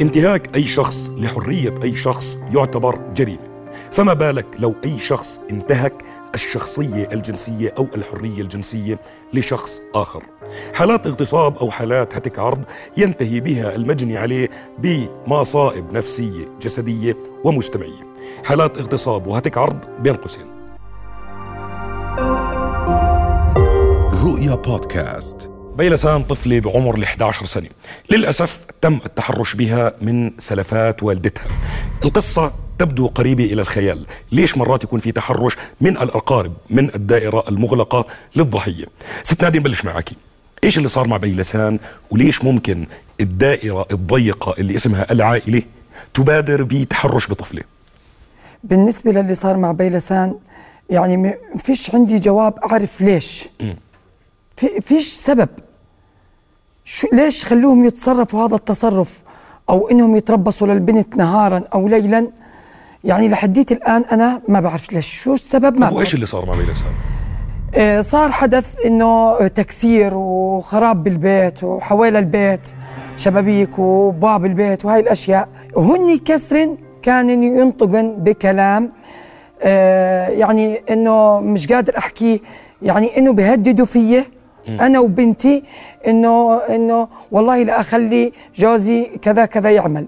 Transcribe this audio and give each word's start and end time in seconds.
انتهاك 0.00 0.56
أي 0.56 0.64
شخص 0.64 1.10
لحرية 1.16 1.74
أي 1.82 1.94
شخص 1.94 2.38
يعتبر 2.54 2.98
جريمة. 3.14 3.70
فما 3.92 4.14
بالك 4.14 4.46
لو 4.58 4.74
أي 4.84 4.98
شخص 4.98 5.40
انتهك 5.50 6.02
الشخصية 6.34 7.08
الجنسية 7.12 7.74
أو 7.78 7.86
الحرية 7.94 8.40
الجنسية 8.40 9.00
لشخص 9.34 9.80
آخر. 9.94 10.22
حالات 10.74 11.06
اغتصاب 11.06 11.56
أو 11.56 11.70
حالات 11.70 12.16
هتك 12.16 12.38
عرض 12.38 12.64
ينتهي 12.96 13.40
بها 13.40 13.74
المجني 13.74 14.16
عليه 14.16 14.50
بمصائب 14.78 15.92
نفسية 15.92 16.48
جسدية 16.62 17.16
ومجتمعية. 17.44 18.02
حالات 18.44 18.78
اغتصاب 18.78 19.26
وهتك 19.26 19.58
عرض 19.58 19.78
بين 20.02 20.14
قوسين. 20.14 20.46
رؤيا 24.24 24.54
بودكاست. 24.54 25.55
بيلسان 25.76 26.22
طفلة 26.22 26.60
بعمر 26.60 26.94
ال 26.94 27.02
11 27.02 27.44
سنة. 27.46 27.68
للأسف 28.10 28.64
تم 28.80 29.00
التحرش 29.06 29.54
بها 29.54 29.92
من 30.00 30.32
سلفات 30.38 31.02
والدتها. 31.02 31.46
القصة 32.04 32.52
تبدو 32.78 33.06
قريبة 33.06 33.44
إلى 33.44 33.60
الخيال. 33.60 34.06
ليش 34.32 34.58
مرات 34.58 34.84
يكون 34.84 35.00
في 35.00 35.12
تحرش 35.12 35.56
من 35.80 35.96
الأقارب 35.96 36.52
من 36.70 36.94
الدائرة 36.94 37.44
المغلقة 37.48 38.06
للضحية؟ 38.36 38.84
ست 39.22 39.42
نادي 39.42 39.58
نبلش 39.58 39.84
معك. 39.84 40.10
إيش 40.64 40.78
اللي 40.78 40.88
صار 40.88 41.06
مع 41.08 41.16
بيلسان 41.16 41.78
وليش 42.10 42.44
ممكن 42.44 42.86
الدائرة 43.20 43.86
الضيقة 43.92 44.54
اللي 44.58 44.76
اسمها 44.76 45.12
العائلة 45.12 45.62
تبادر 46.14 46.62
بتحرش 46.62 47.30
بطفلة؟ 47.30 47.62
بالنسبة 48.64 49.10
للي 49.12 49.34
صار 49.34 49.56
مع 49.56 49.72
بيلسان 49.72 50.34
يعني 50.90 51.16
ما 51.16 51.34
فيش 51.58 51.94
عندي 51.94 52.18
جواب 52.18 52.54
أعرف 52.58 53.00
ليش. 53.00 53.48
في 54.56 54.80
فيش 54.80 55.06
سبب. 55.06 55.48
شو 56.84 57.08
ليش 57.12 57.44
خلوهم 57.44 57.84
يتصرفوا 57.84 58.46
هذا 58.46 58.54
التصرف؟ 58.54 59.22
أو 59.70 59.88
إنهم 59.88 60.16
يتربصوا 60.16 60.66
للبنت 60.66 61.16
نهارا 61.16 61.62
أو 61.74 61.88
ليلا؟ 61.88 62.30
يعني 63.04 63.28
لحديت 63.28 63.72
الآن 63.72 64.04
أنا 64.12 64.42
ما 64.48 64.60
بعرف 64.60 64.92
ليش. 64.92 65.22
شو 65.22 65.34
السبب؟ 65.34 65.78
ما 65.78 65.90
بعرف. 65.90 66.14
اللي 66.14 66.26
صار 66.26 66.46
مع 66.46 66.54
بيلسان 66.54 66.92
آه، 67.74 68.00
صار 68.00 68.32
حدث 68.32 68.86
إنه 68.86 69.38
تكسير 69.48 70.14
وخراب 70.14 71.02
بالبيت 71.02 71.64
وحوالي 71.64 72.18
البيت 72.18 72.68
شبابيك 73.16 73.78
وباب 73.78 74.44
البيت 74.44 74.84
وهاي 74.84 75.00
الأشياء. 75.00 75.48
وهن 75.74 76.18
كسرن 76.18 76.76
كانن 77.02 77.42
ينطقن 77.42 78.14
بكلام 78.18 78.92
آه، 79.62 80.28
يعني 80.28 80.82
إنه 80.90 81.40
مش 81.40 81.72
قادر 81.72 81.98
أحكي 81.98 82.42
يعني 82.82 83.18
إنه 83.18 83.32
بيهددوا 83.32 83.86
فيي 83.86 84.24
أنا 84.68 84.98
وبنتي 84.98 85.62
إنه 86.06 86.56
إنه 86.56 87.08
والله 87.32 87.62
لا 87.62 87.80
أخلي 87.80 88.32
جوزي 88.56 89.04
كذا 89.22 89.46
كذا 89.46 89.70
يعمل. 89.70 90.06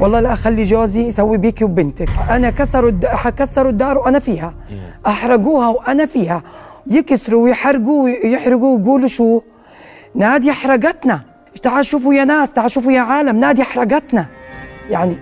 والله 0.00 0.20
لا 0.20 0.32
أخلي 0.32 0.62
جوزي 0.62 1.06
يسوي 1.06 1.38
بيكي 1.38 1.64
وبنتك. 1.64 2.08
أنا 2.30 2.50
كسروا. 2.50 2.90
كسروا 3.30 3.70
الدار 3.70 3.98
وأنا 3.98 4.18
فيها. 4.18 4.54
أحرقوها 5.06 5.68
وأنا 5.68 6.06
فيها. 6.06 6.42
يكسروا 6.86 7.44
ويحرقوا 7.44 8.04
ويحرقوا 8.04 8.76
ويقولوا 8.76 9.06
شو؟ 9.06 9.40
نادية 10.14 10.52
حرقتنا 10.52 11.20
تعال 11.62 11.84
شوفوا 11.84 12.14
يا 12.14 12.24
ناس 12.24 12.52
تعال 12.52 12.70
شوفوا 12.70 12.92
يا 12.92 13.00
عالم. 13.00 13.36
نادية 13.36 13.62
حرقتنا 13.62 14.26
يعني 14.90 15.18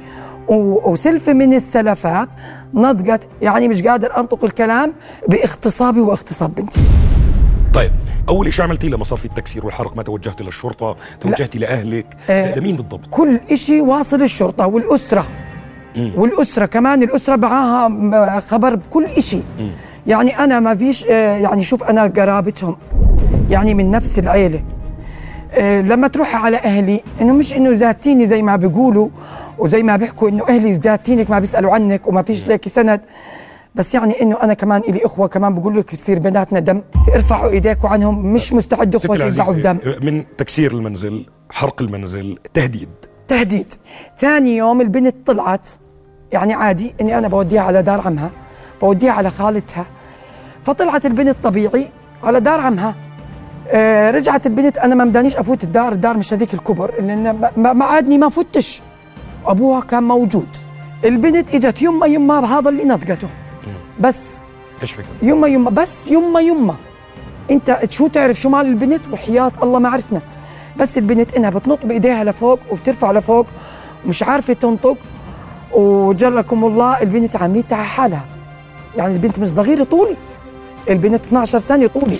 وسلفة 0.86 1.32
من 1.32 1.54
السلفات 1.54 2.28
نضقت 2.74 3.28
يعني 3.42 3.68
مش 3.68 3.82
قادر 3.82 4.16
أنطق 4.16 4.44
الكلام 4.44 4.92
بإغتصابي 5.28 6.00
وإغتصاب 6.00 6.54
بنتي. 6.54 6.80
طيب 7.78 7.92
أول 8.28 8.52
شيء 8.52 8.64
عملتيه 8.64 8.88
لما 8.88 9.04
صار 9.04 9.18
في 9.18 9.24
التكسير 9.24 9.66
والحرق؟ 9.66 9.96
ما 9.96 10.02
توجهتي 10.02 10.44
للشرطة 10.44 10.96
توجهتي 11.20 11.58
لأهلك 11.58 12.06
آه. 12.30 12.58
لمين 12.58 12.76
بالضبط؟ 12.76 13.00
كل 13.10 13.40
إشي 13.50 13.80
واصل 13.80 14.22
الشرطة 14.22 14.66
والأسرة. 14.66 15.26
والأسرة 16.16 16.66
كمان 16.66 17.02
الأسرة 17.02 17.36
معاها 17.36 18.40
خبر 18.40 18.74
بكل 18.74 19.04
إشي. 19.04 19.40
يعني 20.06 20.38
أنا 20.38 20.60
ما 20.60 20.74
فيش 20.74 21.06
آه، 21.06 21.36
يعني 21.38 21.62
شوف 21.62 21.84
أنا 21.84 22.06
قرابتهم 22.06 22.76
يعني 23.50 23.74
من 23.74 23.90
نفس 23.90 24.18
العيلة. 24.18 24.62
آه، 25.52 25.80
لما 25.80 26.08
تروحي 26.08 26.36
على 26.36 26.56
أهلي 26.56 27.02
إنه 27.20 27.32
مش 27.32 27.54
إنه 27.54 27.74
زاتيني 27.74 28.26
زي 28.26 28.42
ما 28.42 28.56
بيقولوا 28.56 29.08
وزي 29.58 29.82
ما 29.82 29.96
بيحكوا 29.96 30.28
إنه 30.28 30.48
أهلي 30.48 30.74
زاتينك 30.74 31.30
ما 31.30 31.38
بيسألوا 31.38 31.74
عنك 31.74 32.08
وما 32.08 32.22
فيش 32.22 32.46
لك 32.48 32.68
سند. 32.68 33.00
بس 33.74 33.94
يعني 33.94 34.22
إنه 34.22 34.36
أنا 34.42 34.54
كمان 34.54 34.80
إلي 34.80 35.04
إخوة 35.04 35.28
كمان 35.28 35.54
بقول 35.54 35.76
لك 35.78 35.92
بصير 35.92 36.18
بيناتنا 36.18 36.58
دم 36.58 36.82
ارفعوا 37.14 37.50
إيديكم 37.50 37.88
عنهم 37.88 38.32
مش 38.32 38.52
مستعد 38.52 38.96
ستي 38.96 39.06
اخوتي 39.06 39.22
يرجعوا 39.22 39.52
بدم 39.52 39.78
من 40.02 40.36
تكسير 40.36 40.72
المنزل 40.72 41.26
حرق 41.50 41.82
المنزل 41.82 42.38
تهديد. 42.54 42.88
تهديد. 43.28 43.74
ثاني 44.16 44.56
يوم 44.56 44.80
البنت 44.80 45.16
طلعت. 45.26 45.68
يعني 46.32 46.54
عادي 46.54 46.94
إني 47.00 47.18
أنا 47.18 47.28
بوديها 47.28 47.62
على 47.62 47.82
دار 47.82 48.00
عمها 48.00 48.30
بوديها 48.80 49.12
على 49.12 49.30
خالتها. 49.30 49.86
فطلعت 50.62 51.06
البنت 51.06 51.36
طبيعي 51.42 51.88
على 52.22 52.40
دار 52.40 52.60
عمها. 52.60 52.94
آه 53.68 54.10
رجعت 54.10 54.46
البنت 54.46 54.78
أنا 54.78 54.94
ما 54.94 55.04
مدانيش 55.04 55.36
أفوت 55.36 55.64
الدار 55.64 55.92
الدار 55.92 56.16
مش 56.16 56.34
هذيك 56.34 56.54
الكبر 56.54 56.94
لأن 57.00 57.50
ما 57.56 57.84
عادني 57.84 58.18
ما 58.18 58.28
فتش. 58.28 58.82
أبوها 59.46 59.80
كان 59.80 60.02
موجود. 60.02 60.48
البنت 61.04 61.54
إجت 61.54 61.82
يما 61.82 62.06
يما 62.06 62.40
بهذا 62.40 62.68
اللي 62.68 62.84
نطقته. 62.84 63.28
بس. 64.00 64.24
إيش 64.82 64.92
حكى 64.92 65.02
يما 65.22 65.48
يما 65.48 65.70
بس 65.70 66.10
يما 66.10 66.40
يما. 66.40 66.74
انت 67.50 67.80
شو 67.90 68.06
تعرف 68.06 68.40
شو 68.40 68.48
مال 68.48 68.66
البنت؟ 68.66 69.08
وحياة 69.12 69.52
الله 69.62 69.78
ما 69.78 69.88
عرفنا. 69.88 70.20
بس 70.76 70.98
البنت 70.98 71.34
إنها 71.34 71.50
بتنط 71.50 71.86
بإيديها 71.86 72.24
لفوق 72.24 72.58
وبترفع 72.70 73.12
لفوق 73.12 73.46
ومش 74.04 74.22
عارفة 74.22 74.52
تنطق. 74.52 74.96
وجلكم 75.72 76.64
الله 76.64 77.02
البنت 77.02 77.36
عملتها 77.36 77.82
حالها. 77.82 78.24
يعني 78.96 79.12
البنت 79.14 79.38
مش 79.38 79.48
صغيرة 79.48 79.84
طولي. 79.84 80.16
البنت 80.88 81.24
12 81.26 81.58
سنة 81.58 81.86
طولي. 81.86 82.16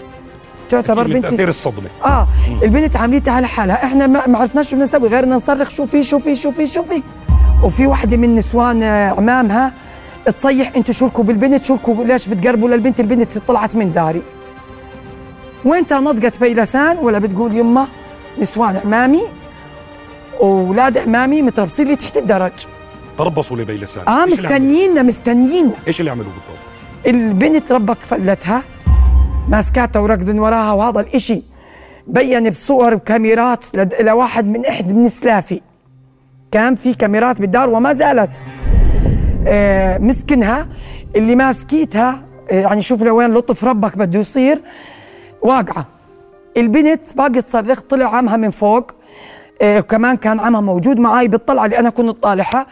تعتبر 0.71 1.09
من 1.09 1.15
بنتي. 1.15 1.31
تأثير 1.31 1.49
الصدمة. 1.49 1.89
آه 2.05 2.29
البنت 2.63 2.97
عملتها 2.97 3.33
على 3.33 3.47
حالها 3.47 3.85
إحنا 3.85 4.07
ما 4.07 4.39
عرفناش 4.39 4.71
شو 4.71 4.77
بدنا 4.77 4.85
نسوي 4.85 5.09
غير 5.09 5.29
نصرخ 5.29 5.71
شوفي 5.71 6.03
شوفي 6.03 6.35
شوفي 6.35 6.67
شوفي 6.67 7.03
وفي 7.63 7.87
وحده 7.87 8.17
من 8.17 8.35
نسوان 8.35 8.83
عمامها 8.83 9.73
تصيح 10.31 10.73
أنتوا 10.77 10.95
شركوا 10.95 11.25
بالبنت 11.25 11.63
شركوا 11.65 12.05
ليش 12.05 12.29
بتقربوا 12.29 12.69
للبنت؟ 12.69 13.01
البنت 13.01 13.39
طلعت 13.39 13.77
من 13.77 13.93
داري. 13.93 14.23
وين 15.65 15.85
نضقت 15.93 16.41
بيلسان 16.41 16.99
ولا 16.99 17.19
بتقول 17.19 17.57
يمه 17.57 17.87
نسوان 18.41 18.77
عمامي؟ 18.85 19.23
واولاد 20.41 20.99
عمامي 20.99 21.43
متربصين 21.43 21.87
لي 21.87 21.97
تحت 21.97 22.17
الدرج. 22.17 22.53
تربصوا 23.19 23.57
لبيلسان 23.57 24.09
آه؟ 24.09 24.25
مستنيينا 24.27 25.03
مستنيينا 25.03 25.73
إيش 25.87 26.01
اللي 26.01 26.11
عملوه 26.11 26.27
بالضبط؟ 26.27 26.59
البنت 27.07 27.73
ربك 27.73 27.97
فلتها 28.09 28.63
ماسكاتها 29.49 30.01
وركضن 30.01 30.39
وراها 30.39 30.73
وهذا 30.73 31.01
الإشي 31.01 31.43
بين 32.07 32.51
بصور 32.51 32.95
بكاميرات 32.95 33.65
لد- 33.75 33.95
لواحد 34.01 34.47
من 34.47 34.67
احد 34.67 34.93
من 34.93 35.09
سلافي. 35.09 35.61
كان 36.53 36.75
في 36.75 36.95
كاميرات 36.95 37.41
بالدار 37.41 37.69
وما 37.69 37.93
زالت. 37.93 38.45
مسكنها 40.01 40.69
اللي 41.17 41.37
ماسكيتها 41.37 42.21
آه 42.51 42.61
يعني 42.61 42.81
شوف 42.81 43.03
لوين 43.03 43.31
لطف 43.31 43.65
ربك 43.65 43.99
بده 43.99 44.19
يصير. 44.19 44.63
واقعة. 45.43 45.87
البنت 46.57 47.01
باقي 47.17 47.43
تصرخ 47.43 47.81
طلع 47.81 48.17
عمها 48.17 48.37
من 48.37 48.51
فوق. 48.51 48.91
آه 49.63 49.79
وكمان 49.79 50.17
كان 50.17 50.41
عمها 50.41 50.61
موجود 50.61 51.01
معي 51.01 51.29
بالطلعة 51.29 51.65
اللي 51.65 51.79
أنا 51.79 51.91
كنت 51.91 52.23
طالعها. 52.23 52.67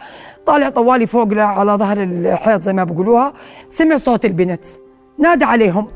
طالع 0.45 0.69
طوالي 0.69 1.07
فوق 1.07 1.33
على 1.33 1.71
ظهر 1.71 2.03
الحيط 2.03 2.61
زي 2.61 2.73
ما 2.73 2.83
بقولوها. 2.83 3.33
سمع 3.69 3.95
صوت 3.97 4.25
البنت. 4.25 4.65
نادى 5.19 5.45
عليهم. 5.45 5.87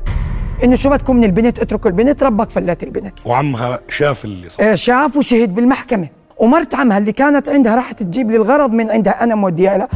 إنه 0.64 0.74
شو 0.74 0.90
بدكم 0.90 1.16
من 1.16 1.24
البنت؟ 1.24 1.58
اتركوا 1.58 1.90
البنت. 1.90 2.22
ربك 2.22 2.50
فلت 2.50 2.82
البنت. 2.82 3.26
وعمها 3.26 3.78
شاف 3.88 4.24
اللي 4.24 4.48
صار. 4.48 4.72
آه، 4.72 4.74
شاف 4.74 5.16
وشهد 5.16 5.54
بالمحكمة. 5.54 6.08
ومرت 6.38 6.74
عمها 6.74 6.98
اللي 6.98 7.12
كانت 7.12 7.48
عندها 7.48 7.74
راحت 7.74 8.02
تجيب 8.02 8.30
لي 8.30 8.36
الغرض 8.36 8.72
من 8.72 8.90
عندها. 8.90 9.24
أنا 9.24 9.34
موديها 9.34 9.78
لها. 9.78 9.88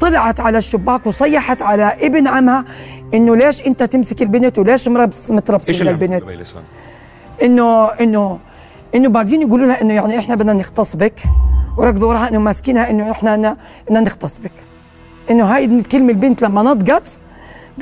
طلعت 0.00 0.40
على 0.40 0.58
الشباك 0.58 1.06
وصيحت 1.06 1.62
على 1.62 1.84
ابن 2.06 2.26
عمها 2.26 2.64
إنه 3.14 3.36
ليش 3.36 3.66
أنت 3.66 3.82
تمسك 3.82 4.22
البنت 4.22 4.58
وليش 4.58 4.88
متربصين 4.88 5.74
عملوه 5.74 5.92
للبنت 5.92 6.22
انه 7.42 7.86
انه 7.86 8.38
إنه 8.94 9.08
باقيين 9.08 9.42
يقولوا 9.42 9.66
لها 9.66 9.82
إنه 9.82 9.94
يعني 9.94 10.18
إحنا 10.18 10.34
بدنا 10.34 10.52
نغتصبك 10.52 11.20
وركضوا 11.76 12.08
وراها 12.08 12.28
إنه 12.28 12.38
ماسكينها 12.38 12.90
إنه 12.90 13.10
إحنا 13.10 13.56
بدنا 13.86 14.00
نغتصبك 14.00 14.52
إنه 15.30 15.44
هاي 15.44 15.64
الكلمة 15.64 16.10
البنت 16.10 16.42
لما 16.42 16.62
نطقت 16.62 17.20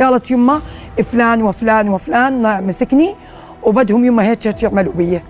قالت 0.01 0.31
يما 0.31 0.61
فلان 1.03 1.43
وفلان 1.43 1.89
وفلان 1.89 2.67
مسكني 2.67 3.15
وبدهم 3.63 4.05
يما 4.05 4.23
هيك 4.23 4.47
هيك 4.47 4.63
يعملوا 4.63 4.93
بي 4.93 5.21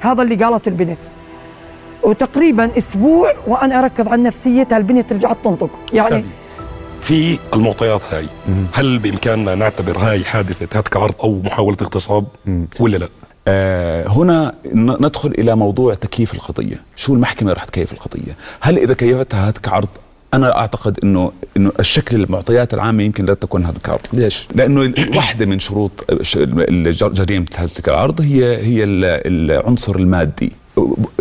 هذا 0.00 0.22
اللي 0.22 0.34
قالته 0.44 0.68
البنت. 0.68 0.98
وتقريبا 2.02 2.78
أسبوع 2.78 3.32
وأنا 3.46 3.78
أركض 3.78 4.08
على 4.08 4.22
نفسيتها 4.22 4.78
البنت 4.78 5.12
رجعت 5.12 5.36
تنطق. 5.44 5.70
يعني 5.92 6.24
في 7.00 7.38
المعطيات 7.54 8.14
هاي 8.14 8.26
هل 8.72 8.98
بإمكاننا 8.98 9.54
نعتبر 9.54 9.98
هاي 9.98 10.24
حادثة 10.24 10.78
هتك 10.78 10.96
عرض 10.96 11.14
أو 11.22 11.40
محاولة 11.44 11.76
اغتصاب 11.82 12.26
ولا 12.80 12.96
لا؟ 12.96 13.08
آه، 13.48 14.08
هنا 14.08 14.54
ندخل 14.74 15.28
إلى 15.38 15.56
موضوع 15.56 15.94
تكييف 15.94 16.34
القضية، 16.34 16.82
شو 16.96 17.14
المحكمة 17.14 17.52
رح 17.52 17.64
تكيف 17.64 17.92
القضية؟ 17.92 18.36
هل 18.60 18.78
إذا 18.78 18.94
كيفتها 18.94 19.50
هتك 19.50 19.68
عرض 19.68 19.88
أنا 20.34 20.58
أعتقد 20.58 20.98
إنه 21.04 21.32
إنه 21.56 21.72
الشكل 21.80 22.16
المعطيات 22.24 22.74
العامة 22.74 23.02
يمكن 23.02 23.24
لا 23.24 23.34
تكون 23.34 23.64
هذا 23.64 23.78
عرض، 23.88 24.00
ليش؟ 24.12 24.48
لأنه 24.54 24.92
واحدة 25.16 25.46
من 25.46 25.58
شروط 25.58 25.90
جريمه 27.02 27.46
هتك 27.56 27.88
العرض 27.88 28.20
هي 28.20 28.56
هي 28.56 28.84
ال- 28.84 29.50
العنصر 29.50 29.96
المادي. 29.96 30.52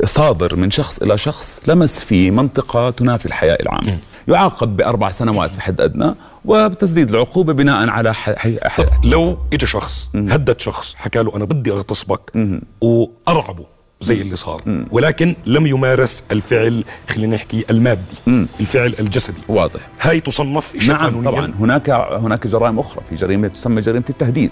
صادر 0.05 0.55
من 0.55 0.71
شخص 0.71 1.01
إلى 1.01 1.17
شخص 1.17 1.59
لمس 1.67 1.99
في 1.99 2.31
منطقة 2.31 2.89
تنافي 2.89 3.25
الحياة 3.25 3.57
العامة. 3.61 3.97
يعاقب 4.27 4.75
بأربع 4.75 5.11
سنوات 5.11 5.55
بحد 5.57 5.81
أدنى 5.81 6.15
وبتسديد 6.45 7.09
العقوبة 7.09 7.53
بناء 7.53 7.89
على 7.89 8.13
ح... 8.13 8.29
ح... 8.29 8.47
ح... 8.67 8.85
لو 9.03 9.37
اجى 9.53 9.65
شخص 9.65 10.09
هدد 10.15 10.59
شخص 10.59 10.95
حكى 10.95 11.19
له 11.19 11.35
أنا 11.35 11.45
بدي 11.45 11.71
أغتصبك 11.71 12.21
وأرعبه. 12.81 13.65
زي 14.01 14.21
اللي 14.21 14.35
صار. 14.35 14.85
ولكن 14.91 15.35
لم 15.45 15.67
يمارس 15.67 16.23
الفعل 16.31 16.83
خلينا 17.09 17.35
نحكي 17.35 17.65
المادي 17.69 18.45
الفعل 18.59 18.95
الجسدي. 18.99 19.41
واضح. 19.47 19.79
هاي 20.01 20.19
تصنف 20.19 20.87
نعم 20.87 20.97
قانونيا 20.97 21.31
طبعا. 21.31 21.53
هناك 21.59 21.89
هناك 21.89 22.47
جرائم 22.47 22.79
أخرى. 22.79 23.03
في 23.09 23.15
جريمة 23.15 23.47
تسمى 23.47 23.81
جريمة 23.81 24.03
التهديد. 24.09 24.51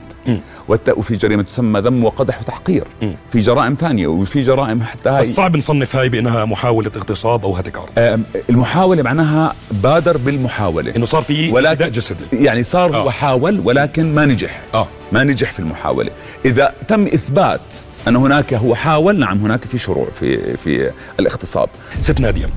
والت... 0.67 0.89
وفي 0.89 1.15
جريمة 1.15 1.43
تسمى 1.43 1.79
ذم 1.79 2.05
وقدح 2.05 2.41
وتحقير. 2.41 2.83
في 3.31 3.39
جرائم 3.39 3.75
ثانية 3.75 4.07
وفي 4.07 4.41
جرائم 4.41 4.83
حتى 4.83 5.09
هاي 5.09 5.23
صعب 5.23 5.57
نصنف 5.57 5.95
هاي 5.95 6.09
بأنها 6.09 6.45
محاولة 6.45 6.91
اغتصاب 6.95 7.45
أو 7.45 7.55
هتك 7.55 7.77
عرض. 7.77 8.23
المحاولة 8.49 9.03
معناها 9.03 9.55
بادر 9.71 10.17
بالمحاولة. 10.17 10.95
إنه 10.95 11.05
صار 11.05 11.21
في 11.21 11.51
ولكن 11.51 11.67
اعتداء 11.67 11.89
جسدي. 11.89 12.25
يعني 12.33 12.63
صار 12.63 12.95
آه. 12.95 12.97
هو 12.97 13.09
حاول 13.09 13.61
ولكن 13.63 14.15
ما 14.15 14.25
نجح. 14.25 14.61
آه. 14.73 14.87
ما 15.11 15.23
نجح 15.23 15.51
في 15.51 15.59
المحاولة. 15.59 16.11
إذا 16.45 16.73
تم 16.87 17.05
إثبات 17.07 17.61
أن 18.07 18.15
هناك 18.15 18.53
هو 18.53 18.75
حاول 18.75 19.19
نعم 19.19 19.37
هناك 19.37 19.65
في 19.65 19.77
شروع 19.77 20.07
في 20.09 20.57
في 20.57 20.91
الاغتصاب. 21.19 21.69
ست 22.01 22.19
نادية 22.19 22.49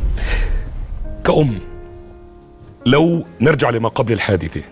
كأم 1.25 1.59
لو 2.87 3.25
نرجع 3.41 3.71
لما 3.71 3.89
قبل 3.89 4.13
الحادثة 4.13 4.63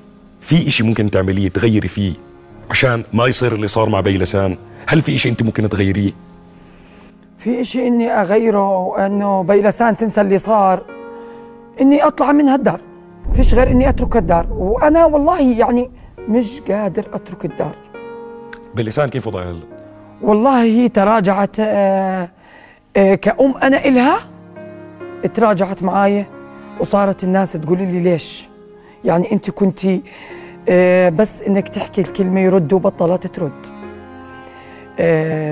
في 0.40 0.68
إشي 0.68 0.82
ممكن 0.82 1.10
تعمليه 1.10 1.48
تغيري 1.48 1.88
فيه 1.88 2.12
عشان 2.70 3.04
ما 3.12 3.26
يصير 3.26 3.54
اللي 3.54 3.68
صار 3.68 3.88
مع 3.88 4.00
بيلسان 4.00 4.56
هل 4.86 5.02
في 5.02 5.14
إشي 5.14 5.28
أنت 5.28 5.42
ممكن 5.42 5.68
تغيريه؟ 5.68 6.12
في 7.38 7.60
إشي 7.60 7.86
إني 7.86 8.08
أغيره 8.10 9.06
إنه 9.06 9.42
بيلسان 9.42 9.96
تنسى 9.96 10.20
اللي 10.20 10.38
صار 10.38 10.82
إني 11.80 12.02
أطلع 12.02 12.32
من 12.32 12.48
هالدار 12.48 12.80
فيش 13.34 13.54
غير 13.54 13.70
إني 13.70 13.88
أترك 13.88 14.16
الدار. 14.16 14.46
وأنا 14.52 15.04
والله 15.04 15.40
يعني 15.40 15.90
مش 16.28 16.60
قادر 16.60 17.04
أترك 17.12 17.44
الدار. 17.44 17.76
بيلسان 18.74 19.08
كيف 19.08 19.26
وضعها 19.26 19.50
هلا؟ 19.50 19.77
والله 20.22 20.62
هي 20.62 20.88
تراجعت 20.88 21.56
آه، 21.60 22.28
آه، 22.96 23.14
كأم 23.14 23.54
أنا 23.56 23.84
إلها 23.84 24.18
تراجعت 25.34 25.82
معايا 25.82 26.26
وصارت 26.80 27.24
الناس 27.24 27.52
تقول 27.52 27.78
لي 27.78 28.00
ليش؟ 28.00 28.46
يعني 29.04 29.32
أنت 29.32 29.50
كنتي 29.50 30.02
آه، 30.68 31.08
بس 31.08 31.42
إنك 31.42 31.68
تحكي 31.68 32.00
الكلمة 32.00 32.40
يرد 32.40 32.72
وبطلت 32.72 33.26
ترد. 33.26 33.78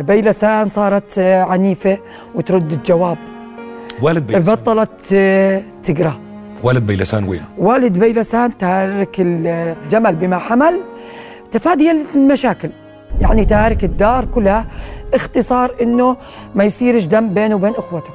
بيلسان 0.07 0.69
صارت 0.69 1.19
عنيفة 1.19 1.99
وترد 2.35 2.73
الجواب. 2.73 3.19
والد 4.03 4.27
بيلسان 4.27 4.55
بطلت 4.55 5.01
تقرأ. 5.85 6.21
والد 6.63 6.87
بيلسان 6.87 7.25
وين؟ 7.29 7.43
والد 7.59 7.99
بيلسان 7.99 8.59
تارك 8.59 9.17
الجمل 9.19 10.15
بما 10.17 10.39
حمل 10.39 10.81
تفاديا 11.53 12.07
للمشاكل. 12.15 12.71
يعني 13.21 13.45
تارك 13.45 13.85
الدار 13.85 14.25
كلها 14.25 14.67
اختصار 15.15 15.75
إنه 15.83 16.17
ما 16.55 16.65
يصيرش 16.65 17.05
دم 17.05 17.35
بينه 17.35 17.55
وبين 17.55 17.75
إخوته. 17.75 18.11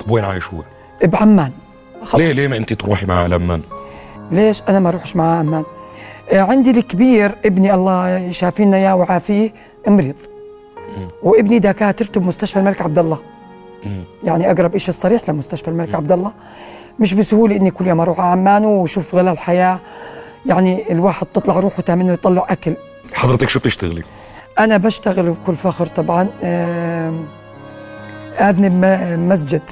طب 0.00 0.10
وين 0.10 0.24
عايش 0.24 0.44
هو؟ 0.54 0.62
بعمان 1.04 1.50
خلص. 2.04 2.14
ليه 2.14 2.32
ليه 2.32 2.48
ما 2.48 2.56
أنت 2.56 2.72
تروحي 2.72 3.06
معه 3.06 3.22
على 3.22 3.34
عمان 3.34 3.62
ليش 4.30 4.62
أنا 4.68 4.80
ما 4.80 4.88
أروحش 4.88 5.16
معاه 5.16 5.38
عمان 5.38 5.64
آه، 6.32 6.40
عندي 6.40 6.70
الكبير 6.70 7.34
ابني 7.44 7.74
الله 7.74 8.18
يشافينا 8.18 8.76
إياه 8.76 8.96
ويعافيه 8.96 9.52
مريض. 9.86 10.14
وابني 11.22 11.58
دكاترته 11.58 12.20
بمستشفى 12.20 12.58
الملك 12.58 12.82
عبد 12.82 12.98
الله. 12.98 13.18
يعني 14.24 14.50
أقرب 14.50 14.76
شيء 14.76 14.94
الصريح 14.94 15.28
لمستشفى 15.28 15.68
الملك 15.68 15.94
عبد 15.94 16.12
الله. 16.12 16.32
مش 16.98 17.14
بسهولة 17.14 17.56
إني 17.56 17.70
كل 17.70 17.86
يوم 17.86 18.00
أروح 18.00 18.20
عمان 18.20 18.64
وشوف 18.64 19.14
غلا 19.14 19.32
الحياة 19.32 19.80
يعني 20.46 20.92
الواحد 20.92 21.26
تطلع 21.26 21.58
روحه 21.60 21.82
تعمل 21.82 22.10
يطلع 22.10 22.46
أكل. 22.48 22.74
حضرتك 23.14 23.48
شو 23.48 23.58
بتشتغلي؟ 23.58 24.02
أنا 24.58 24.76
بشتغل 24.76 25.30
بكل 25.30 25.56
فخر 25.56 25.86
طبعا 25.86 26.28
اذنب 28.40 28.72
م- 28.84 29.28
مسجد 29.28 29.62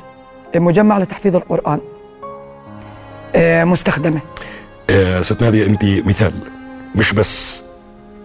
مجمع 0.56 0.98
لتحفيظ 0.98 1.36
القرآن 1.36 1.80
آه، 3.34 3.64
مستخدمة. 3.64 4.20
آه 4.90 5.22
ست 5.22 5.42
نادية 5.42 5.66
أنت 5.66 5.84
مثال 5.84 6.32
مش 6.94 7.12
بس 7.12 7.64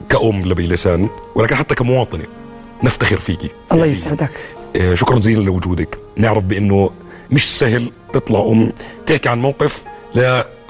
كأم 0.10 0.42
لبيلسان 0.42 1.10
ولكن 1.36 1.56
حتى 1.56 1.76
كمواطنة 1.76 2.24
نفتخر 2.84 3.18
فيكي. 3.18 3.50
الله 3.72 3.86
يسعدك. 3.86 4.32
آه، 4.76 4.94
شكرا 4.94 5.20
جزيلا 5.20 5.44
لوجودك. 5.44 5.98
نعرف 6.18 6.44
بأنه 6.44 6.90
مش 7.32 7.60
سهل 7.60 7.92
تطلع 8.14 8.40
أم 8.40 8.72
تحكي 9.06 9.30
عن 9.30 9.40
موقف 9.42 9.84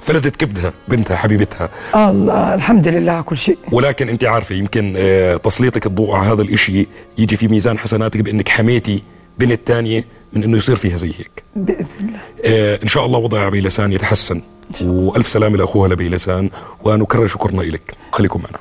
لفلتت 0.01 0.35
كبدها 0.35 0.73
بنتها 0.87 1.17
حبيبتها. 1.17 1.69
الله 1.95 2.53
الحمد 2.53 2.87
لله 2.87 3.11
على 3.11 3.23
كل 3.23 3.37
شيء. 3.37 3.57
ولكن 3.71 4.09
أنت 4.09 4.23
عارفة 4.23 4.55
يمكن 4.55 4.93
آه، 4.97 5.37
تسليطك 5.37 5.85
الضوء 5.85 6.15
على 6.15 6.33
هذا 6.33 6.41
الإشي 6.41 6.87
يجي 7.17 7.35
في 7.35 7.47
ميزان 7.47 7.77
حسناتك 7.79 8.19
بأنك 8.21 8.49
حميتي 8.49 9.03
بنت 9.39 9.67
تانية 9.67 10.05
من 10.33 10.43
إنه 10.43 10.57
يصير 10.57 10.75
فيها 10.75 10.97
زي 10.97 11.07
هيك. 11.07 11.43
بإذن 11.55 11.85
الله. 11.99 12.19
آه، 12.45 12.79
إن 12.83 12.87
شاء 12.87 13.05
الله 13.05 13.19
وضع 13.19 13.49
بيلسان 13.49 13.93
يتحسن. 13.93 14.41
وألف 14.83 15.27
سلامة 15.27 15.57
لأخوها 15.57 15.89
لبيلسان 15.89 16.49
ونكرر 16.83 17.27
شكرنا 17.27 17.61
لك 17.61 17.93
خليكم 18.11 18.41
معنا. 18.43 18.57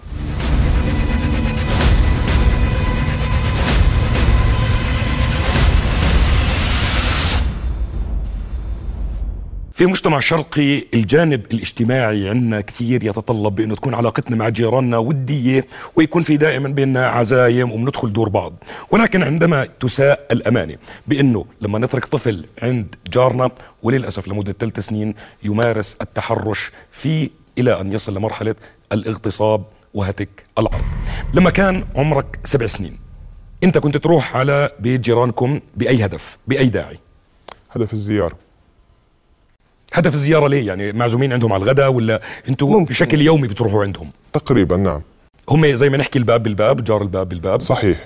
في 9.81 9.87
مجتمع 9.87 10.21
شرقي 10.21 10.85
الجانب 10.95 11.47
الاجتماعي 11.53 12.29
عندنا 12.29 12.61
كثير 12.61 13.05
يتطلب 13.05 13.55
بأنه 13.55 13.77
تكون 13.77 13.95
علاقتنا 13.95 14.37
مع 14.37 14.49
جيراننا 14.49 14.99
ودية 14.99 15.67
ويكون 15.97 16.23
في 16.23 16.37
دائما 16.37 16.69
بيننا 16.69 17.09
عزايم 17.09 17.73
وبندخل 17.73 18.13
دور 18.13 18.29
بعض. 18.29 18.53
ولكن 18.91 19.23
عندما 19.23 19.69
تساء 19.81 20.27
الأمانة 20.31 20.77
بأنه 21.07 21.45
لما 21.61 21.79
نترك 21.79 22.05
طفل 22.05 22.47
عند 22.63 22.95
جارنا 23.13 23.51
وللأسف 23.83 24.29
لمدة 24.29 24.55
ثلاث 24.61 24.81
سنين 24.81 25.15
يمارس 25.43 25.97
التحرش 26.01 26.71
في 26.93 27.31
إلى 27.59 27.81
أن 27.81 27.93
يصل 27.93 28.15
لمرحلة 28.15 28.55
الاغتصاب 28.93 29.65
وهتك 29.95 30.45
العرض. 30.59 30.85
لما 31.35 31.51
كان 31.51 31.85
عمرك 31.95 32.39
سبع 32.45 32.67
سنين 32.67 32.99
أنت 33.65 33.79
كنت 33.79 33.97
تروح 33.97 34.37
على 34.37 34.71
بيت 34.81 35.01
جيرانكم 35.01 35.61
بأي 35.77 36.05
هدف 36.05 36.39
بأي 36.47 36.69
داعي؟ 36.69 36.99
هدف 37.71 37.93
الزيارة. 37.93 38.50
هدف 39.93 40.15
الزيارة 40.15 40.49
ليه؟ 40.49 40.67
يعني 40.67 40.93
معزومين 40.93 41.33
عندهم 41.33 41.53
على 41.53 41.63
الغداء 41.63 41.93
ولا 41.93 42.21
أنتم. 42.49 42.85
بشكل 42.85 43.21
يومي 43.21 43.49
بتروحوا 43.49 43.83
عندهم؟ 43.85 44.11
تقريبا 44.33 44.77
نعم. 44.77 45.03
هم 45.51 45.67
زي 45.75 45.89
ما 45.91 45.97
نحكي 45.97 46.19
الباب 46.19 46.43
بالباب 46.43 46.85
جار 46.85 47.03
الباب 47.03 47.29
بالباب. 47.29 47.61
صحيح. 47.61 47.99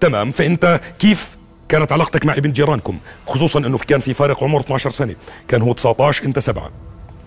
تمام. 0.00 0.30
فأنت 0.30 0.80
كيف 0.98 1.36
كانت 1.68 1.92
علاقتك 1.92 2.26
مع 2.26 2.34
ابن 2.36 2.52
جيرانكم؟ 2.52 2.98
خصوصا 3.26 3.58
أنه 3.58 3.78
كان 3.78 4.00
في 4.00 4.14
فارق 4.14 4.44
عمر 4.44 4.60
12 4.60 4.90
سنة. 4.90 5.14
كان 5.48 5.62
هو 5.62 5.72
19 5.72 6.24
أنت 6.24 6.38
سبعة. 6.38 6.70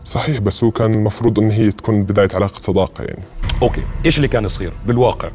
صحيح 0.05 0.39
بس 0.39 0.63
هو 0.63 0.71
كان 0.71 0.93
المفروض 0.93 1.39
إن 1.39 1.51
هي 1.51 1.71
تكون 1.71 2.03
بداية 2.03 2.29
علاقة 2.33 2.59
صداقة 2.61 3.03
يعني. 3.03 3.23
أوكي. 3.61 3.83
إيش 4.05 4.17
اللي 4.17 4.27
كان 4.27 4.43
يصير 4.45 4.73
بالواقع؟ 4.85 5.29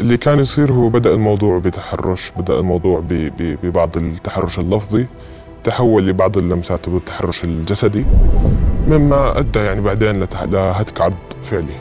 اللي 0.00 0.16
كان 0.16 0.38
يصير 0.38 0.72
هو 0.72 0.88
بدأ 0.88 1.14
الموضوع 1.14 1.58
بتحرش 1.58 2.32
بدأ 2.36 2.58
الموضوع 2.60 3.00
ب- 3.00 3.08
ب- 3.12 3.58
ببعض 3.62 3.96
التحرش 3.96 4.58
اللفظي. 4.58 5.06
تحول 5.64 6.06
لبعض 6.06 6.38
اللمسات 6.38 6.88
بالتحرش 6.88 7.44
الجسدي 7.44 8.04
مما 8.86 9.38
أدى 9.38 9.58
يعني 9.58 9.80
بعدين 9.80 10.20
لهتك 10.20 11.00
عرض 11.00 11.14
فعلي. 11.44 11.80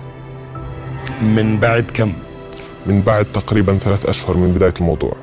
من 1.22 1.58
بعد 1.58 1.84
كم؟ 1.94 2.14
من 2.86 3.02
بعد 3.02 3.26
تقريبا 3.26 3.78
ثلاث 3.78 4.06
أشهر 4.06 4.38
من 4.38 4.52
بداية 4.54 4.74
الموضوع. 4.80 5.14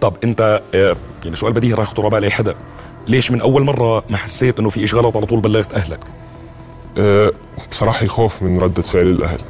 طب 0.00 0.14
أنت 0.24 0.60
آه، 0.74 0.96
يعني 1.24 1.36
سؤال 1.36 1.52
بديهي 1.52 1.72
راح 1.72 1.82
يخطر 1.88 2.02
على 2.02 2.10
بال 2.10 2.24
اي 2.24 2.30
حدا 2.30 2.54
ليش 3.06 3.30
من 3.30 3.40
أول 3.40 3.62
مرة 3.64 4.04
ما 4.10 4.16
حسيت 4.16 4.58
إنه 4.58 4.68
في 4.68 4.84
إشي 4.84 4.96
غلط 4.96 5.16
على 5.16 5.26
طول 5.26 5.40
بلغت 5.40 5.74
أهلك؟ 5.74 6.00
أه 6.98 7.32
بصراحة 7.70 8.04
يخوف 8.04 8.42
من 8.42 8.60
ردة 8.60 8.82
فعل 8.82 9.06
الأهل. 9.06 9.40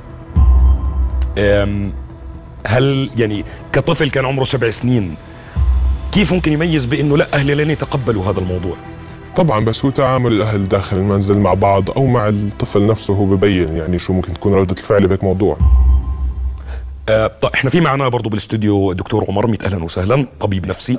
أم، 1.38 1.92
هل 2.66 3.10
يعني 3.16 3.44
كطفل 3.72 4.10
كان 4.10 4.24
عمره 4.24 4.44
سبع 4.44 4.70
سنين 4.70 5.14
كيف 6.12 6.32
ممكن 6.32 6.52
يميز 6.52 6.84
بأنه 6.84 7.16
لا 7.16 7.34
أهلي 7.34 7.54
لن 7.54 7.70
يتقبلوا 7.70 8.24
هذا 8.24 8.38
الموضوع؟ 8.38 8.76
طبعا 9.36 9.64
بس 9.64 9.84
هو 9.84 9.90
تعامل 9.90 10.32
الأهل 10.32 10.68
داخل 10.68 10.96
المنزل 10.96 11.38
مع 11.38 11.54
بعض 11.54 11.90
أو 11.90 12.06
مع 12.06 12.28
الطفل 12.28 12.86
نفسه 12.86 13.14
هو 13.14 13.26
ببين 13.26 13.76
يعني 13.76 13.98
شو 13.98 14.12
ممكن 14.12 14.34
تكون 14.34 14.54
ردة 14.54 14.74
الفعل 14.78 15.06
بهيك 15.06 15.24
موضوع. 15.24 15.58
آه 17.08 17.26
طيب 17.26 17.52
إحنا 17.52 17.70
في 17.70 17.80
معنا 17.80 18.08
برضو 18.08 18.28
بالاستوديو 18.28 18.92
دكتور 18.92 19.24
عمر 19.28 19.46
ميت 19.46 19.64
أهلا 19.64 19.84
وسهلا 19.84 20.26
طبيب 20.40 20.66
نفسي. 20.66 20.98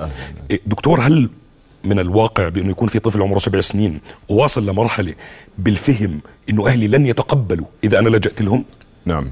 إيه، 0.52 0.62
دكتور 0.66 1.02
هل 1.02 1.30
من 1.84 2.00
الواقع 2.00 2.50
بأنه 2.50 2.70
يكون 2.70 2.88
في 2.88 3.00
طفل 3.00 3.22
عمره 3.22 3.40
سبع 3.40 3.62
سنين 3.62 4.00
وواصل 4.30 4.66
لمرحلة 4.70 5.14
بالفهم 5.58 6.20
إنه 6.50 6.68
أهلي 6.68 6.88
لن 6.88 7.06
يتقبلوا 7.06 7.66
إذا 7.84 8.00
أنا 8.00 8.10
لجأت 8.10 8.42
لهم؟ 8.42 8.66
نعم 9.06 9.32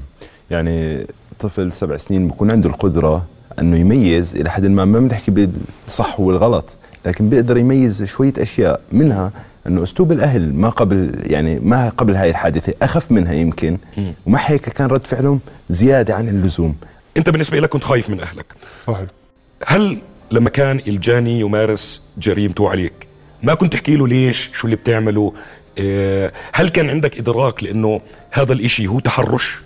يعني 0.50 1.06
طفل 1.38 1.72
سبع 1.72 1.96
سنين 1.96 2.28
بيكون 2.28 2.50
عنده 2.50 2.68
القدرة 2.68 3.26
أنه 3.58 3.76
يميز 3.76 4.36
إلى 4.36 4.50
حد 4.50 4.66
ما 4.66 4.84
ما 4.84 5.00
بنحكي 5.00 5.30
بالصح 5.86 6.20
والغلط 6.20 6.64
لكن 7.06 7.28
بيقدر 7.28 7.56
يميز 7.56 8.02
شوية 8.02 8.32
أشياء 8.38 8.80
منها 8.92 9.32
أنه 9.66 9.82
أسلوب 9.82 10.12
الأهل 10.12 10.54
ما 10.54 10.68
قبل 10.68 11.12
يعني 11.22 11.60
ما 11.60 11.88
قبل 11.88 12.16
هاي 12.16 12.30
الحادثة 12.30 12.74
أخف 12.82 13.12
منها 13.12 13.32
يمكن 13.32 13.78
ومع 14.26 14.40
هيك 14.40 14.68
كان 14.68 14.86
رد 14.86 15.04
فعلهم 15.04 15.40
زيادة 15.70 16.14
عن 16.14 16.28
اللزوم. 16.28 16.74
أنت 17.16 17.30
بالنسبة 17.30 17.60
لك 17.60 17.68
كنت 17.68 17.84
خايف 17.84 18.10
من 18.10 18.20
أهلك. 18.20 18.46
صحيح. 18.86 19.06
هل 19.66 19.98
لما 20.30 20.50
كان 20.50 20.80
الجاني 20.86 21.40
يمارس 21.40 22.02
جريمته 22.18 22.70
عليك 22.70 22.92
ما 23.42 23.54
كنت 23.54 23.72
تحكي 23.72 23.96
له 23.96 24.08
ليش؟ 24.08 24.50
شو 24.54 24.66
اللي 24.66 24.76
بتعمله؟ 24.76 25.32
آه، 25.78 26.32
هل 26.52 26.68
كان 26.68 26.90
عندك 26.90 27.18
إدراك 27.18 27.62
لأنه 27.62 28.00
هذا 28.30 28.52
الإشي 28.52 28.86
هو 28.86 29.00
تحرش؟ 29.00 29.62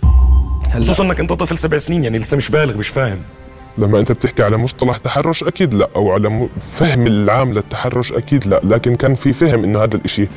خصوصا 0.73 1.03
إنك 1.03 1.19
أنت 1.19 1.33
طفل 1.33 1.57
سبع 1.57 1.77
سنين 1.77 2.03
يعني 2.03 2.17
لسه 2.17 2.37
مش 2.37 2.49
بالغ 2.49 2.77
مش 2.77 2.87
فاهم. 2.87 3.19
لما 3.77 3.99
أنت 3.99 4.11
بتحكي 4.11 4.43
على 4.43 4.57
مصطلح 4.57 4.97
تحرش 4.97 5.43
أكيد 5.43 5.73
لا 5.73 5.89
أو 5.95 6.11
على 6.11 6.49
فهم 6.59 7.07
العام 7.07 7.53
للتحرش 7.53 8.11
أكيد 8.11 8.47
لا 8.47 8.61
لكن 8.63 8.95
كان 8.95 9.15
في 9.15 9.33
فهم 9.33 9.63
إنه 9.63 9.83
هذا 9.83 9.95
الإشي 9.95 10.27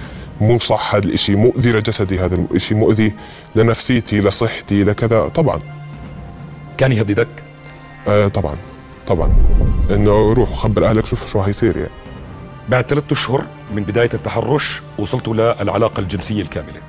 مو 0.40 0.58
صح 0.58 0.94
هذا 0.94 1.04
الإشي 1.04 1.34
مؤذي 1.34 1.72
لجسدي 1.72 2.18
هذا 2.18 2.34
الإشي 2.34 2.74
مؤذي 2.74 3.12
لنفسيتي 3.56 4.20
لصحتي 4.20 4.84
لكذا. 4.84 5.28
طبعا. 5.28 5.60
كان 6.78 6.92
يهددك؟ 6.92 7.28
آه 8.08 8.28
طبعا 8.28 8.56
طبعا. 9.06 9.32
إنه 9.90 10.32
روح 10.32 10.50
وخبر 10.50 10.86
أهلك 10.86 11.06
شوف 11.06 11.32
شو 11.32 11.40
هيصير 11.40 11.76
يعني. 11.76 11.90
بعد 12.68 12.86
ثلاثة 12.86 13.12
أشهر 13.12 13.44
من 13.74 13.82
بداية 13.82 14.10
التحرش 14.14 14.82
وصلتوا 14.98 15.34
للعلاقه 15.34 16.00
الجنسية 16.00 16.42
الكاملة. 16.42 16.80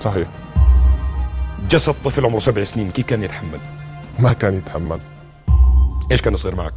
صحيح. 0.00 0.28
جسد 1.70 1.94
طفل 2.04 2.24
عمره 2.24 2.38
سبع 2.38 2.62
سنين 2.62 2.90
كيف 2.90 3.06
كان 3.06 3.22
يتحمل؟ 3.22 3.60
ما 4.18 4.32
كان 4.32 4.54
يتحمل. 4.54 5.00
إيش 6.10 6.22
كان 6.22 6.34
يصير 6.34 6.54
معك؟ 6.54 6.74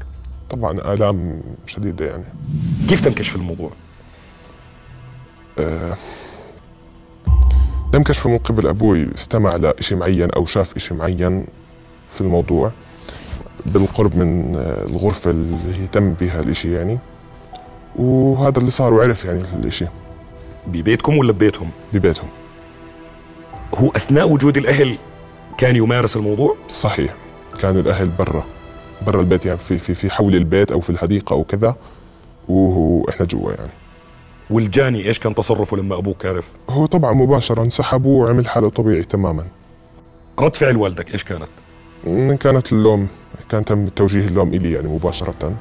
طبعا 0.49 0.93
آلام 0.93 1.41
شديدة 1.65 2.05
يعني. 2.05 2.23
كيف 2.89 3.01
تنكشف 3.01 3.35
الموضوع؟ 3.35 3.71
تم 7.93 8.03
كشفه 8.03 8.29
من 8.29 8.37
قبل 8.37 8.67
أبوي 8.67 9.07
استمع 9.15 9.55
لإشي 9.55 9.95
معين 9.95 10.31
أو 10.31 10.45
شاف 10.45 10.75
إشي 10.75 10.93
معين 10.93 11.45
في 12.13 12.21
الموضوع. 12.21 12.71
بالقرب 13.65 14.15
من 14.15 14.55
آه، 14.55 14.85
الغرفة 14.85 15.31
اللي 15.31 15.87
تم 15.91 16.13
بها 16.13 16.39
الإشي 16.39 16.73
يعني. 16.73 16.99
وهذا 17.95 18.57
اللي 18.57 18.71
صار 18.71 18.93
وعرف 18.93 19.25
يعني 19.25 19.41
الإشي. 19.41 19.85
ببيتكم 20.67 21.17
ولا 21.17 21.31
ببيتهم؟ 21.31 21.69
ببيتهم. 21.93 22.29
هو 23.75 23.89
أثناء 23.89 24.31
وجود 24.31 24.57
الأهل 24.57 24.97
كان 25.57 25.75
يمارس 25.75 26.17
الموضوع؟ 26.17 26.55
صحيح 26.67 27.15
كان 27.59 27.77
الأهل 27.77 28.09
برا. 28.09 28.56
برا 29.05 29.21
البيت 29.21 29.45
يعني 29.45 29.57
في 29.57 29.77
في 29.77 29.93
في 29.93 30.09
حول 30.09 30.35
البيت 30.35 30.71
أو 30.71 30.79
في 30.79 30.89
الحديقة 30.89 31.33
أو 31.33 31.43
كذا 31.43 31.75
وهو 32.49 33.09
إحنا 33.09 33.25
جوا 33.25 33.51
يعني. 33.51 33.71
والجاني 34.49 35.07
إيش 35.07 35.19
كان 35.19 35.35
تصرفه 35.35 35.77
لما 35.77 35.97
أبوك 35.97 36.25
عرف؟ 36.25 36.49
هو 36.69 36.85
طبعا 36.85 37.13
مباشرة 37.13 37.61
انسحبوا 37.61 38.25
وعمل 38.25 38.47
حاله 38.47 38.69
طبيعي 38.69 39.03
تماما. 39.03 39.45
رد 40.39 40.55
فعل 40.55 40.77
والدك 40.77 41.13
إيش 41.13 41.23
كانت؟ 41.23 41.49
كانت 42.41 42.71
اللوم 42.71 43.07
كان 43.49 43.65
تم 43.65 43.87
توجيه 43.87 44.27
اللوم 44.27 44.53
إلي 44.53 44.71
يعني 44.71 44.87
مباشرة. 44.87 45.53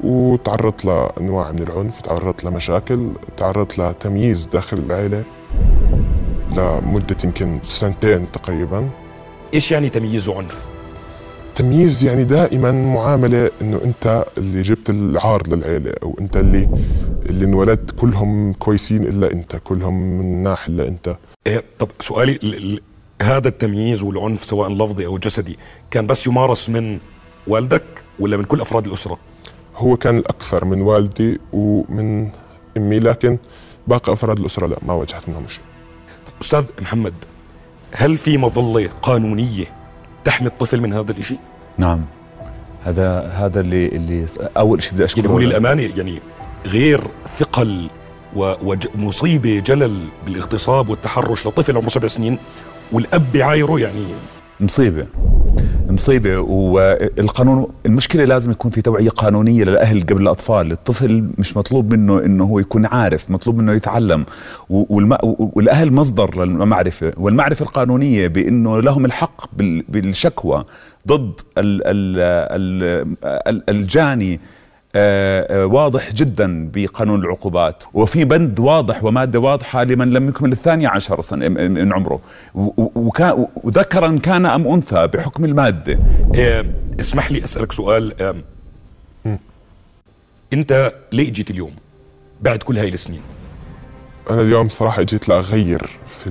وتعرضت 0.00 0.84
لأنواع 0.84 1.52
من 1.52 1.62
العنف 1.62 2.00
تعرضت 2.00 2.44
لمشاكل 2.44 3.10
تعرضت 3.36 3.78
لتمييز 3.78 4.46
داخل 4.46 4.78
العائلة 4.78 5.24
لمدة 6.50 7.16
يمكن 7.24 7.60
سنتين 7.62 8.32
تقريبا. 8.32 8.90
إيش 9.54 9.72
يعني 9.72 9.90
تمييز 9.90 10.28
وعنف 10.28 10.64
تمييز 11.64 12.04
يعني 12.04 12.24
دائما 12.24 12.72
معاملة 12.72 13.50
إنه 13.62 13.80
أنت 13.84 14.24
اللي 14.38 14.62
جبت 14.62 14.90
العار 14.90 15.46
للعيلة 15.46 15.92
أو 16.02 16.16
أنت 16.20 16.36
اللي 16.36 16.68
اللي 17.30 17.44
انولدت 17.44 17.90
كلهم 17.90 18.52
كويسين 18.52 19.02
إلا 19.04 19.32
أنت 19.32 19.56
كلهم 19.64 20.18
من 20.18 20.42
ناح 20.42 20.66
إلا 20.66 20.88
أنت. 20.88 21.16
إيه 21.46 21.64
طب 21.78 21.88
سؤالي 22.00 22.32
ال- 22.42 22.80
هذا 23.22 23.48
التمييز 23.48 24.02
والعنف 24.02 24.44
سواء 24.44 24.70
لفظي 24.72 25.06
أو 25.06 25.18
جسدي 25.18 25.58
كان 25.90 26.06
بس 26.06 26.26
يمارس 26.26 26.68
من 26.70 26.98
والدك 27.46 27.84
ولا 28.18 28.36
من 28.36 28.44
كل 28.44 28.60
أفراد 28.60 28.86
الأسرة؟ 28.86 29.18
هو 29.76 29.96
كان 29.96 30.18
الأكثر 30.18 30.64
من 30.64 30.82
والدي 30.82 31.38
ومن 31.52 32.28
أمي 32.76 32.98
لكن 32.98 33.38
باقي 33.86 34.12
أفراد 34.12 34.38
الأسرة 34.38 34.66
لا 34.66 34.78
ما 34.82 34.92
واجهت 34.94 35.28
منهم 35.28 35.48
شيء. 35.48 35.64
أستاذ 36.42 36.64
محمد 36.82 37.14
هل 37.92 38.16
في 38.16 38.38
مظلة 38.38 38.88
قانونية 39.02 39.79
تحمي 40.24 40.48
الطفل 40.48 40.80
من 40.80 40.92
هذا 40.92 41.12
الشيء 41.12 41.38
نعم. 41.78 42.04
هذا 42.84 43.20
هذا 43.20 43.60
اللي 43.60 43.86
اللي 43.86 44.26
أول 44.56 44.82
شيء 44.82 44.92
بدي 44.92 45.04
أشكره 45.04 45.20
يعني 45.20 45.32
هو 45.32 45.38
للأمانة 45.38 45.82
يعني 45.82 46.20
غير 46.66 47.00
ثقل 47.38 47.90
ومصيبه 48.36 49.58
جلل 49.58 50.08
بالاغتصاب 50.26 50.88
والتحرش 50.88 51.46
لطفل 51.46 51.76
عمره 51.76 51.88
سبع 51.88 52.08
سنين 52.08 52.38
والأب 52.92 53.32
بعايره 53.34 53.80
يعني 53.80 54.04
مصيبة. 54.60 55.06
مصيبة. 55.90 56.38
والقانون 56.38 57.66
المشكلة 57.86 58.24
لازم 58.24 58.50
يكون 58.50 58.70
في 58.70 58.82
توعية 58.82 59.08
قانونية 59.08 59.64
للأهل 59.64 60.00
قبل 60.00 60.22
الأطفال. 60.22 60.72
الطفل 60.72 61.28
مش 61.38 61.56
مطلوب 61.56 61.92
منه 61.94 62.24
أنه 62.24 62.44
هو 62.44 62.58
يكون 62.58 62.86
عارف 62.86 63.30
مطلوب 63.30 63.56
منه 63.58 63.72
يتعلم. 63.72 64.24
و- 64.70 64.94
والم... 64.96 65.16
والأهل 65.38 65.92
مصدر 65.92 66.44
للمعرفة. 66.44 67.12
والمعرفة 67.16 67.62
القانونية 67.62 68.28
بأنه 68.28 68.80
لهم 68.80 69.04
الحق 69.04 69.44
بال... 69.56 69.84
بالشكوى 69.88 70.64
ضد 71.08 71.32
ال... 71.58 71.82
ال... 71.86 72.20
ال... 72.60 73.06
ال... 73.48 73.70
الجاني 73.70 74.40
واضح 75.50 76.12
جدا 76.12 76.70
بقانون 76.74 77.20
العقوبات. 77.20 77.82
وفي 77.94 78.24
بند 78.24 78.60
واضح 78.60 79.04
ومادة 79.04 79.38
واضحة 79.38 79.84
لمن 79.84 80.10
لم 80.10 80.28
يكمل 80.28 80.52
الثانية 80.52 80.88
عشر 80.88 81.20
سنة 81.20 81.48
من 81.48 81.92
عمره. 81.92 82.20
وذكرا 83.64 84.18
كان 84.18 84.46
أم 84.46 84.68
أنثى 84.68 85.06
بحكم 85.06 85.44
المادة. 85.44 85.98
آه، 86.36 86.64
اسمح 87.00 87.32
لي 87.32 87.44
أسألك 87.44 87.72
سؤال 87.72 88.34
أنت 90.52 90.92
ليه 91.12 91.32
جيت 91.32 91.50
اليوم 91.50 91.72
بعد 92.42 92.58
كل 92.62 92.78
هاي 92.78 92.88
السنين؟ 92.88 93.20
أنا 94.30 94.40
اليوم 94.40 94.68
صراحة 94.68 95.02
جيت 95.02 95.28
لأغير 95.28 95.90
في 96.06 96.26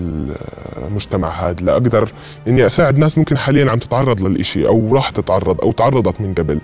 المجتمع 0.78 1.30
هذا 1.30 1.66
لأقدر 1.66 2.12
إني 2.48 2.66
أساعد 2.66 2.98
ناس 2.98 3.18
ممكن 3.18 3.38
حاليا 3.38 3.72
عم 3.72 3.80
تتعرض 3.80 4.22
للإشي 4.22 4.68
أو 4.68 4.96
راح 4.96 5.10
تتعرض 5.10 5.62
أو 5.62 5.72
تعرضت 5.72 6.22
من 6.22 6.34
قبل. 6.34 6.62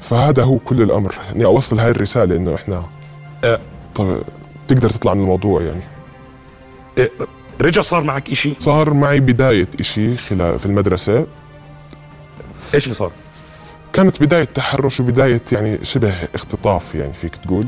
فهذا 0.00 0.42
هو 0.42 0.58
كل 0.58 0.82
الأمر. 0.82 1.14
اني 1.34 1.44
أوصل 1.44 1.78
هاي 1.80 1.90
الرسالة 1.90 2.36
إنه 2.36 2.54
إحنا 2.54 2.84
آه، 3.44 3.60
طب 3.94 4.18
تقدر 4.68 4.90
تطلع 4.90 5.14
من 5.14 5.20
الموضوع 5.22 5.62
يعني. 5.62 5.82
آه، 6.98 7.10
رجع 7.62 7.82
صار 7.82 8.02
معك 8.02 8.30
إشي؟ 8.30 8.54
صار 8.60 8.94
معي 8.94 9.20
بداية 9.20 9.68
إشي 9.80 10.16
خلال 10.16 10.58
في 10.58 10.66
المدرسة. 10.66 11.26
إيش 12.74 12.84
اللي 12.84 12.94
صار؟ 12.94 13.10
كانت 13.92 14.22
بداية 14.22 14.44
تحرش 14.44 15.00
وبداية 15.00 15.42
يعني 15.52 15.84
شبه 15.84 16.12
اختطاف 16.34 16.94
يعني 16.94 17.12
فيك 17.12 17.36
تقول. 17.36 17.66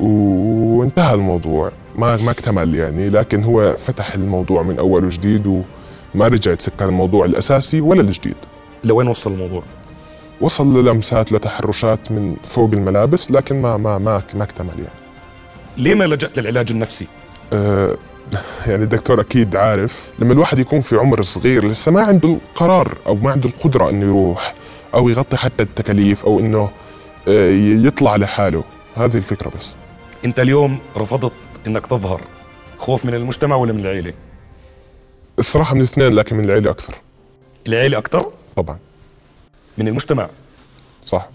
وانتهى 0.00 1.14
الموضوع. 1.14 1.72
ما 1.96 2.16
ما 2.16 2.30
اكتمل 2.30 2.74
يعني 2.74 3.08
لكن 3.08 3.44
هو 3.44 3.76
فتح 3.78 4.14
الموضوع 4.14 4.62
من 4.62 4.78
أول 4.78 5.04
وجديد 5.04 5.46
وما 5.46 6.28
رجع 6.28 6.52
يتسكر 6.52 6.88
الموضوع 6.88 7.24
الأساسي 7.24 7.80
ولا 7.80 8.00
الجديد. 8.00 8.36
لوين 8.84 9.08
وصل 9.08 9.32
الموضوع؟ 9.32 9.62
وصل 10.40 10.76
للمسات 10.76 11.32
لتحرشات 11.32 12.12
من 12.12 12.36
فوق 12.44 12.70
الملابس 12.72 13.30
لكن 13.30 13.62
ما 13.62 13.76
ما 13.76 13.98
ما 13.98 14.22
ما 14.34 14.44
اكتمل 14.44 14.74
يعني. 14.78 15.00
ليه 15.76 15.94
ما 15.94 16.04
لجأت 16.04 16.38
للعلاج 16.38 16.70
النفسي؟ 16.70 17.06
آه، 17.52 17.96
يعني 18.66 18.84
الدكتور 18.84 19.20
أكيد 19.20 19.56
عارف 19.56 20.06
لما 20.18 20.32
الواحد 20.32 20.58
يكون 20.58 20.80
في 20.80 20.96
عمر 20.96 21.22
صغير 21.22 21.64
لسه 21.64 21.92
ما 21.92 22.02
عنده 22.02 22.28
القرار 22.28 22.98
أو 23.06 23.14
ما 23.14 23.30
عنده 23.30 23.48
القدرة 23.48 23.90
إنه 23.90 24.06
يروح 24.06 24.54
أو 24.94 25.08
يغطي 25.08 25.36
حتى 25.36 25.62
التكاليف 25.62 26.24
أو 26.24 26.40
إنه 26.40 26.70
آه، 27.28 27.50
يطلع 27.86 28.16
لحاله. 28.16 28.64
هذه 28.96 29.16
الفكرة 29.16 29.52
بس. 29.58 29.76
أنت 30.24 30.40
اليوم 30.40 30.78
رفضت 30.96 31.32
إنك 31.66 31.86
تظهر 31.86 32.20
خوف 32.78 33.04
من 33.04 33.14
المجتمع 33.14 33.56
ولا 33.56 33.72
من 33.72 33.80
العيلة؟ 33.80 34.12
الصراحة 35.38 35.74
من 35.74 35.80
الاثنين 35.80 36.12
لكن 36.12 36.36
من 36.36 36.44
العيلة 36.44 36.70
أكثر. 36.70 36.94
العيلة 37.66 37.98
أكثر؟ 37.98 38.30
طبعا. 38.56 38.78
من 39.78 39.88
المجتمع. 39.88 40.28
صح. 41.04 41.28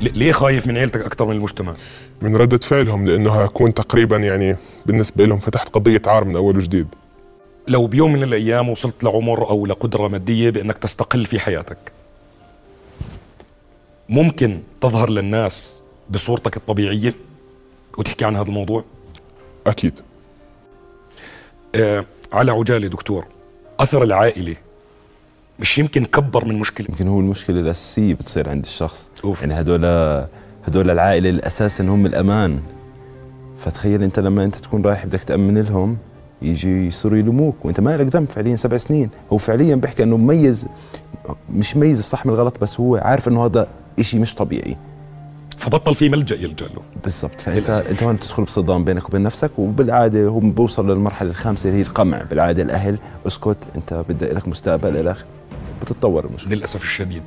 ليه 0.00 0.32
خايف 0.32 0.66
من 0.66 0.76
عيلتك 0.78 1.00
أكثر 1.00 1.24
من 1.24 1.36
المجتمع؟ 1.36 1.76
من 2.22 2.36
ردة 2.36 2.58
فعلهم 2.58 3.06
لأنه 3.06 3.42
هكون 3.42 3.74
تقريبا 3.74 4.16
يعني 4.16 4.56
بالنسبة 4.86 5.24
لهم 5.24 5.38
فتحت 5.38 5.68
قضية 5.68 6.02
عار 6.06 6.24
من 6.24 6.36
أول 6.36 6.56
وجديد. 6.56 6.88
لو 7.68 7.86
بيوم 7.86 8.12
من 8.12 8.22
الأيام 8.22 8.68
وصلت 8.68 9.04
لعمر 9.04 9.50
أو 9.50 9.66
لقدرة 9.66 10.08
مادية 10.08 10.50
بأنك 10.50 10.78
تستقل 10.78 11.24
في 11.24 11.40
حياتك 11.40 11.78
ممكن 14.08 14.60
تظهر 14.80 15.10
للناس 15.10 15.82
بصورتك 16.10 16.56
الطبيعية 16.56 17.14
وتحكي 17.98 18.24
عن 18.24 18.36
هذا 18.36 18.48
الموضوع؟ 18.48 18.84
أكيد. 19.66 20.00
آه 21.74 22.04
على 22.32 22.52
عجالة 22.52 22.88
دكتور 22.88 23.26
أثر 23.80 24.02
العائلة 24.02 24.56
مش 25.58 25.78
يمكن 25.78 26.04
كبر 26.04 26.44
من 26.44 26.58
مشكلة. 26.58 26.86
يمكن 26.90 27.08
هو 27.08 27.20
المشكلة 27.20 27.60
الأساسية 27.60 28.14
بتصير 28.14 28.50
عند 28.50 28.64
الشخص. 28.64 29.10
أوف. 29.24 29.40
يعني 29.40 29.60
هدول 29.60 29.84
هدول 30.66 30.90
العائلة 30.90 31.30
الأساس 31.30 31.80
هم 31.80 32.06
الأمان. 32.06 32.60
فتخيل 33.58 34.02
أنت 34.02 34.20
لما 34.20 34.44
أنت 34.44 34.54
تكون 34.54 34.82
رايح 34.82 35.06
بدك 35.06 35.22
تأمن 35.24 35.58
لهم 35.58 35.96
يجي 36.42 36.86
يصيروا 36.86 37.18
يلوموك 37.18 37.64
وأنت 37.64 37.80
ما 37.80 37.96
لك 37.96 38.06
ذنب 38.06 38.28
فعليا 38.28 38.56
سبع 38.56 38.76
سنين. 38.76 39.10
هو 39.32 39.36
فعليا 39.36 39.74
بيحكي 39.74 40.02
إنه 40.02 40.16
مميز 40.16 40.66
مش 41.52 41.76
مميز 41.76 41.98
الصح 41.98 42.26
من 42.26 42.32
الغلط 42.32 42.60
بس 42.60 42.80
هو 42.80 42.96
عارف 42.96 43.28
إنه 43.28 43.44
هذا 43.44 43.68
إشي 43.98 44.18
مش 44.18 44.34
طبيعي. 44.34 44.76
فبطل 45.56 45.94
في 45.94 46.08
ملجأ 46.08 46.36
يلجأ 46.36 46.66
له. 46.66 46.82
بالضبط. 47.04 47.40
فانت. 47.40 47.70
أنت 47.70 48.02
هون 48.02 48.20
تدخل 48.20 48.44
بصدام 48.44 48.84
بينك 48.84 49.08
وبين 49.08 49.22
نفسك؟ 49.22 49.50
وبالعادة 49.58 50.28
هم 50.28 50.52
بوصل 50.52 50.90
للمرحلة 50.90 51.30
الخامسة 51.30 51.68
اللي 51.68 51.78
هي 51.78 51.82
القمع. 51.82 52.22
بالعادة 52.22 52.62
الأهل 52.62 52.98
اسكت 53.26 53.56
أنت 53.76 54.04
بدك 54.08 54.34
لك 54.34 54.48
مستقبل 54.48 55.08
اخره 55.08 55.26
بتتطور 55.84 56.24
المشكلة. 56.24 56.54
للأسف 56.54 56.82
الشديد. 56.82 57.22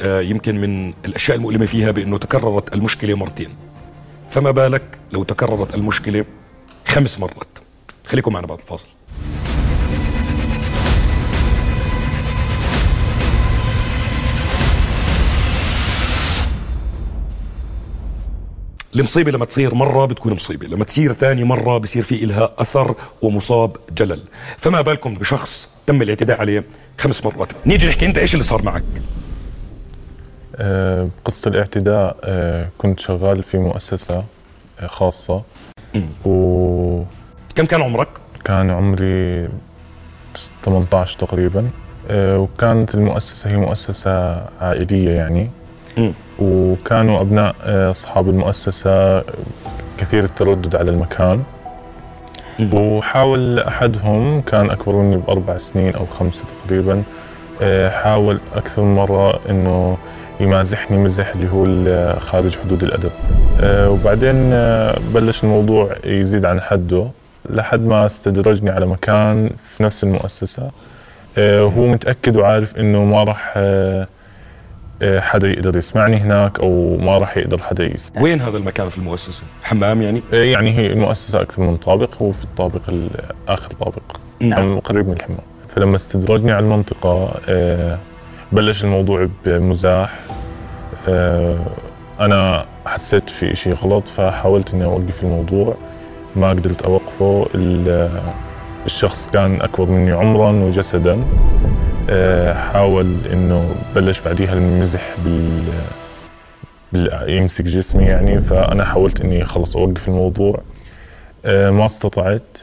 آه 0.00 0.20
يمكن 0.20 0.60
من 0.60 0.94
الأشياء 1.04 1.36
المؤلمة 1.36 1.66
فيها 1.66 1.90
بأنه 1.90 2.18
تكررت 2.18 2.74
المشكلة 2.74 3.14
مرتين. 3.14 3.50
فما 4.30 4.50
بالك 4.50 4.82
لو 5.12 5.24
تكررت 5.24 5.74
المشكلة 5.74 6.24
خمس 6.86 7.20
مرات. 7.20 7.58
خليكم 8.06 8.32
معنا 8.32 8.46
بعد 8.46 8.60
الفاصل. 8.60 8.86
المصيبة 19.00 19.30
لما 19.30 19.44
تصير 19.44 19.74
مرة 19.74 20.06
بتكون 20.06 20.32
مصيبة 20.32 20.66
لما 20.66 20.84
تصير 20.84 21.12
ثاني 21.12 21.44
مرة 21.44 21.78
بصير 21.78 22.02
في 22.02 22.24
إلها 22.24 22.54
أثر 22.58 22.94
ومصاب 23.22 23.76
جلل. 23.98 24.22
فما 24.58 24.80
بالكم 24.80 25.14
بشخص 25.14 25.68
تم 25.86 26.02
الاعتداء 26.02 26.40
عليه 26.40 26.64
خمس 26.98 27.24
مرات. 27.24 27.52
نيجي 27.66 27.88
نحكي 27.88 28.06
أنت 28.06 28.18
إيش 28.18 28.34
اللي 28.34 28.44
صار 28.44 28.62
معك؟ 28.62 28.82
آه، 30.56 31.08
قصة 31.24 31.48
الاعتداء 31.48 32.16
آه، 32.24 32.68
كنت 32.78 33.00
شغال 33.00 33.42
في 33.42 33.58
مؤسسة 33.58 34.24
آه، 34.80 34.86
خاصة. 34.86 35.42
وكان 36.24 37.06
كم 37.54 37.66
كان 37.66 37.82
عمرك؟ 37.82 38.08
عمري 38.48 39.48
18 40.64 41.18
تقريبا. 41.18 41.70
وكانت 42.12 42.94
المؤسسة 42.94 43.50
هي 43.50 43.56
مؤسسة 43.56 44.10
عائلية 44.60 45.10
يعني. 45.10 45.50
وكانوا 46.38 47.20
أبناء 47.20 47.54
آه، 47.62 47.90
أصحاب 47.90 48.28
المؤسسة 48.28 49.22
كثير 49.98 50.24
التردد 50.24 50.76
على 50.76 50.90
المكان. 50.90 51.42
وحاول 52.72 53.58
أحدهم 53.58 54.40
كان 54.40 54.70
أكبر 54.70 54.96
مني 54.96 55.16
بأربع 55.16 55.56
سنين 55.56 55.94
أو 55.94 56.06
خمسة 56.06 56.44
تقريبا 56.66 57.02
آه، 57.62 57.90
حاول 57.90 58.38
أكثر 58.56 58.82
من 58.82 58.94
مرة 58.94 59.40
إنه 59.50 59.96
يمازحني 60.40 60.96
مزح 60.98 61.28
اللي 61.34 61.48
هو 61.50 61.64
ال- 61.64 62.20
خارج 62.20 62.56
حدود 62.64 62.82
الأدب. 62.82 63.10
آه، 63.62 63.90
وبعدين 63.90 64.50
آه، 64.52 64.98
بلش 65.14 65.44
الموضوع 65.44 65.90
يزيد 66.04 66.44
عن 66.44 66.60
حده 66.60 67.06
لحد 67.50 67.80
ما 67.80 68.06
استدرجني 68.06 68.70
على 68.70 68.86
مكان 68.86 69.50
في 69.70 69.82
نفس 69.82 70.04
المؤسسة. 70.04 70.70
آه، 71.38 71.60
هو 71.62 71.86
متأكد 71.86 72.36
وعارف 72.36 72.76
إنه 72.76 73.04
ما 73.04 73.24
راح 73.24 73.52
آه، 73.56 74.02
آه، 74.02 74.06
حدا 75.02 75.48
يقدر 75.48 75.76
يسمعني 75.76 76.16
هناك 76.16 76.60
أو 76.60 76.96
ما 76.96 77.18
راح 77.18 77.36
يقدر 77.36 77.58
حدا 77.62 77.84
يسمع 77.94 78.22
وين 78.22 78.40
هذا 78.40 78.56
المكان 78.56 78.88
في 78.88 78.98
المؤسسة؟ 78.98 79.42
حمام 79.64 80.02
يعني؟ 80.02 80.22
يعني 80.32 80.78
هي 80.78 80.86
المؤسسة 80.86 81.40
أكثر 81.40 81.62
من 81.62 81.76
طابق 81.76 82.10
هو 82.22 82.32
في 82.32 82.44
الطابق 82.44 82.80
ال- 82.88 83.10
آخر 83.48 83.70
طابق. 83.80 84.02
نعم. 84.40 84.78
قريب 84.78 85.06
من 85.08 85.12
الحمام. 85.12 85.38
فلما 85.68 85.96
استدرجني 85.96 86.52
على 86.52 86.64
المنطقة 86.64 87.34
آه، 87.48 87.98
بلش 88.52 88.84
الموضوع 88.84 89.28
بمزاح. 89.44 90.14
أنا 92.20 92.64
حسيت 92.86 93.30
في 93.30 93.52
إشي 93.52 93.72
غلط 93.72 94.08
فحاولت 94.08 94.74
إني 94.74 94.84
أوقف 94.84 95.22
الموضوع. 95.22 95.74
ما 96.36 96.50
قدرت 96.50 96.82
أوقفه. 96.82 97.46
ال- 97.54 98.20
الشخص 98.86 99.30
كان 99.32 99.60
أكبر 99.60 99.86
مني 99.90 100.12
عمرا 100.12 100.50
وجسدا. 100.50 101.18
حاول 102.72 103.16
إنه 103.32 103.74
بلش 103.94 104.20
بعديها 104.20 104.52
المزح 104.52 105.14
بال 105.24 105.62
يمسك 107.28 107.64
جسمي 107.64 108.04
يعني. 108.04 108.40
فأنا 108.40 108.84
حاولت 108.84 109.20
إني 109.20 109.44
خلص 109.44 109.76
أوقف 109.76 110.08
الموضوع. 110.08 110.60
آه، 111.44 111.70
ما 111.70 111.86
استطعت. 111.86 112.58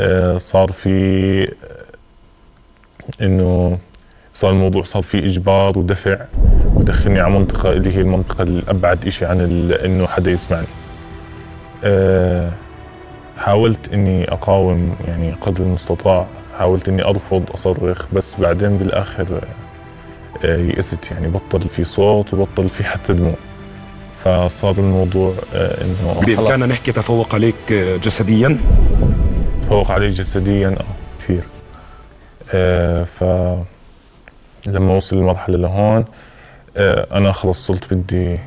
آه، 0.00 0.38
صار 0.38 0.72
في 0.72 1.42
آه، 1.44 3.24
إنه 3.24 3.78
صار 4.34 4.50
الموضوع 4.50 4.82
صار 4.82 5.02
في 5.02 5.18
إجبار 5.18 5.78
ودفع. 5.78 6.18
ودخلني 6.74 7.20
على 7.20 7.34
منطقة 7.34 7.72
اللي 7.72 7.96
هي 7.96 8.00
المنطقة 8.00 8.42
الأبعد 8.42 9.06
إشي 9.06 9.24
عن 9.24 9.40
إنه 9.84 10.06
حدا 10.06 10.30
يسمعني. 10.30 10.66
آه، 11.84 12.50
حاولت 13.38 13.92
إني 13.92 14.32
أقاوم 14.32 14.96
يعني 15.08 15.32
قدر 15.40 15.64
المستطاع. 15.64 16.26
حاولت 16.60 16.88
إني 16.88 17.04
أرفض 17.04 17.42
أصرخ 17.54 18.06
بس 18.12 18.40
بعدين 18.40 18.76
بالآخر 18.76 19.40
آه، 20.44 20.56
يئست 20.56 21.10
يعني 21.10 21.28
بطل 21.28 21.68
في 21.68 21.84
صوت 21.84 22.34
وبطل 22.34 22.68
في 22.68 22.84
حتى 22.84 23.12
دموع. 23.12 23.34
فصار 24.24 24.74
الموضوع 24.78 25.34
آه، 25.54 25.84
إنه 25.84 26.14
خلص 26.14 26.24
بإمكاننا 26.24 26.66
نحكي 26.66 26.92
تفوق 26.92 27.34
عليك 27.34 27.72
آه، 27.72 27.96
جسديا؟ 27.96 28.58
تفوق 29.62 29.90
علي 29.90 30.08
جسديا 30.10 30.68
آه 30.68 30.84
كثير. 31.24 31.42
آه 32.54 33.04
ف 33.04 33.24
لما 34.66 34.96
وصل 34.96 35.16
المرحله 35.18 35.58
لهون 35.58 36.04
آه 36.76 37.06
أنا 37.12 37.32
خلص 37.32 37.66
صرت 37.66 37.94
بدي 37.94 38.38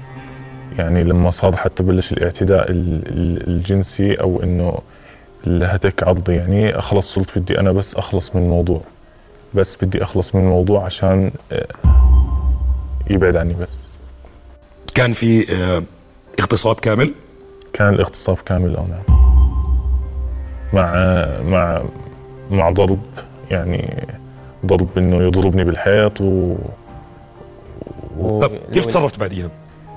يعني 0.77 1.03
لما 1.03 1.29
صار 1.31 1.55
حتى 1.55 1.83
بلش 1.83 2.13
الاعتداء 2.13 2.71
ال- 2.71 3.03
ال- 3.07 3.47
الجنسي 3.47 4.13
أو 4.13 4.43
إنه 4.43 4.79
الهتك 5.47 6.03
عرضي 6.03 6.35
يعني 6.35 6.81
خلص 6.81 7.13
صرت 7.15 7.39
بدي 7.39 7.59
أنا 7.59 7.71
بس 7.71 7.95
أخلص 7.95 8.35
من 8.35 8.43
الموضوع. 8.43 8.81
بس 9.53 9.83
بدي 9.83 10.03
أخلص 10.03 10.35
من 10.35 10.41
الموضوع 10.41 10.85
عشان 10.85 11.31
آه 11.51 11.67
يبعد 13.09 13.35
عني 13.35 13.53
بس. 13.53 13.87
كان 14.95 15.13
في 15.13 15.53
آه، 15.55 15.83
اغتصاب 16.39 16.75
كامل؟ 16.75 17.13
كان 17.73 17.93
الاغتصاب 17.93 18.37
كامل 18.45 18.75
آه 18.75 18.85
نعم. 18.89 19.03
مع 20.73 20.93
مع 21.43 21.81
مع 22.51 22.69
ضرب. 22.69 23.01
يعني 23.51 24.07
ضرب 24.65 24.87
إنه 24.97 25.23
يضربني 25.23 25.63
بالحيط 25.63 26.21
و 26.21 26.55
طب 28.19 28.51
كيف 28.73 28.85
تصرفت 28.85 29.19
بعديها؟ 29.19 29.49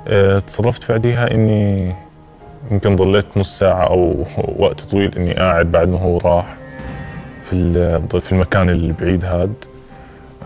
آه، 0.08 0.38
تصرفت 0.38 0.92
بعديها 0.92 1.30
إني 1.30 1.94
يمكن 2.70 2.96
ضليت 2.96 3.26
نص 3.36 3.58
ساعة 3.58 3.84
أو 3.86 4.24
وقت 4.58 4.80
طويل 4.80 5.14
إني 5.16 5.34
قاعد 5.34 5.72
بعد 5.72 5.88
ما 5.88 5.98
هو 5.98 6.18
راح 6.18 6.54
في 7.42 8.00
في 8.20 8.32
المكان 8.32 8.68
البعيد 8.68 9.24
هاد. 9.24 9.54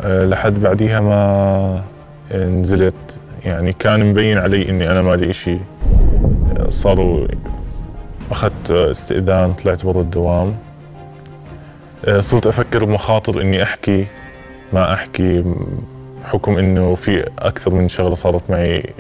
آه، 0.03 0.25
لحد 0.25 0.55
بعديها 0.55 1.01
ما 1.01 1.83
نزلت. 2.35 2.95
يعني 3.45 3.73
كان 3.73 4.11
مبين 4.11 4.39
علي 4.39 4.69
إني 4.69 4.91
أنا 4.91 5.03
مالي 5.03 5.31
إشي. 5.31 5.55
آه، 5.55 6.69
صاروا 6.69 7.27
أخذت 8.31 8.71
استئذان 8.71 9.53
طلعت 9.53 9.87
برا 9.87 10.01
الدوام. 10.01 10.55
آه، 12.05 12.21
صرت 12.21 12.47
أفكر 12.47 12.85
بمخاطر 12.85 13.41
إني 13.41 13.63
أحكي 13.63 14.07
ما 14.73 14.95
أحكي 14.95 15.45
حكم 16.25 16.59
إنه 16.59 16.95
في 16.95 17.31
أكثر 17.39 17.75
من 17.75 17.89
شغلة 17.89 18.15
صارت 18.15 18.43
معي 18.51 18.93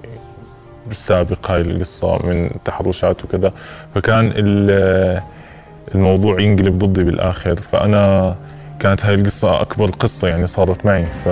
بالسابق 0.90 1.50
هاي 1.50 1.60
القصة 1.60 2.26
من 2.26 2.50
تحرشات 2.64 3.24
وكذا. 3.24 3.52
فكان 3.94 4.32
ال- 4.36 5.22
الموضوع 5.94 6.40
ينقلب 6.40 6.78
ضدي 6.78 7.04
بالآخر. 7.04 7.56
فأنا 7.60 8.36
كانت 8.80 9.04
هاي 9.04 9.14
القصة 9.14 9.60
أكبر 9.60 9.90
قصة 9.90 10.28
يعني 10.28 10.46
صارت 10.46 10.86
معي. 10.86 11.06
ف 11.24 11.28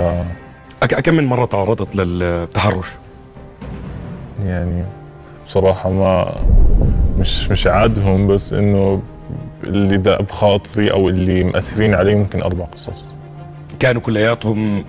كم 0.85 1.13
من 1.13 1.25
مرة 1.25 1.45
تعرضت 1.45 1.95
للتحرش؟ 1.95 2.87
يعني 4.45 4.83
بصراحة 5.45 5.89
ما 5.89 6.35
مش 7.19 7.49
مش 7.51 7.67
عادهم 7.67 8.27
بس 8.27 8.53
إنه 8.53 9.01
اللي 9.63 9.97
دأ 9.97 10.21
بخاطري 10.21 10.91
أو 10.91 11.09
اللي 11.09 11.43
مأثرين 11.43 11.93
علي 11.93 12.15
ممكن 12.15 12.41
أربع 12.41 12.65
قصص. 12.65 13.13
كانوا 13.79 14.01
كلياتهم 14.01 14.85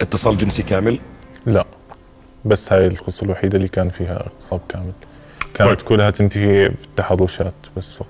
اتصال 0.00 0.38
جنسي 0.38 0.62
كامل؟ 0.62 0.98
لا. 1.46 1.64
بس 2.44 2.72
هاي 2.72 2.86
القصة 2.86 3.24
الوحيدة 3.24 3.56
اللي 3.56 3.68
كان 3.68 3.90
فيها 3.90 4.16
اغتصاب 4.16 4.60
كامل. 4.68 4.92
كانت 5.54 5.70
طيب. 5.80 5.88
كلها 5.88 6.10
تنتهي 6.10 6.68
بالتحرشات 6.68 7.54
بس 7.76 7.94
فقط. 7.96 8.08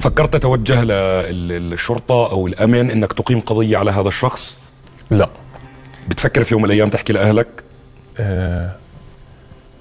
فكرت 0.00 0.32
تتوجه 0.32 0.84
للشرطة 1.30 2.30
أو 2.30 2.46
الأمن 2.46 2.90
أنك 2.90 3.12
تقيم 3.12 3.40
قضية 3.40 3.78
على 3.78 3.90
هذا 3.90 4.08
الشخص؟ 4.08 4.58
لا. 5.10 5.28
بتفكر 6.08 6.44
في 6.44 6.54
يوم 6.54 6.62
من 6.62 6.70
الأيام 6.70 6.90
تحكي 6.90 7.12
لأهلك؟ 7.12 7.46
آه، 8.18 8.72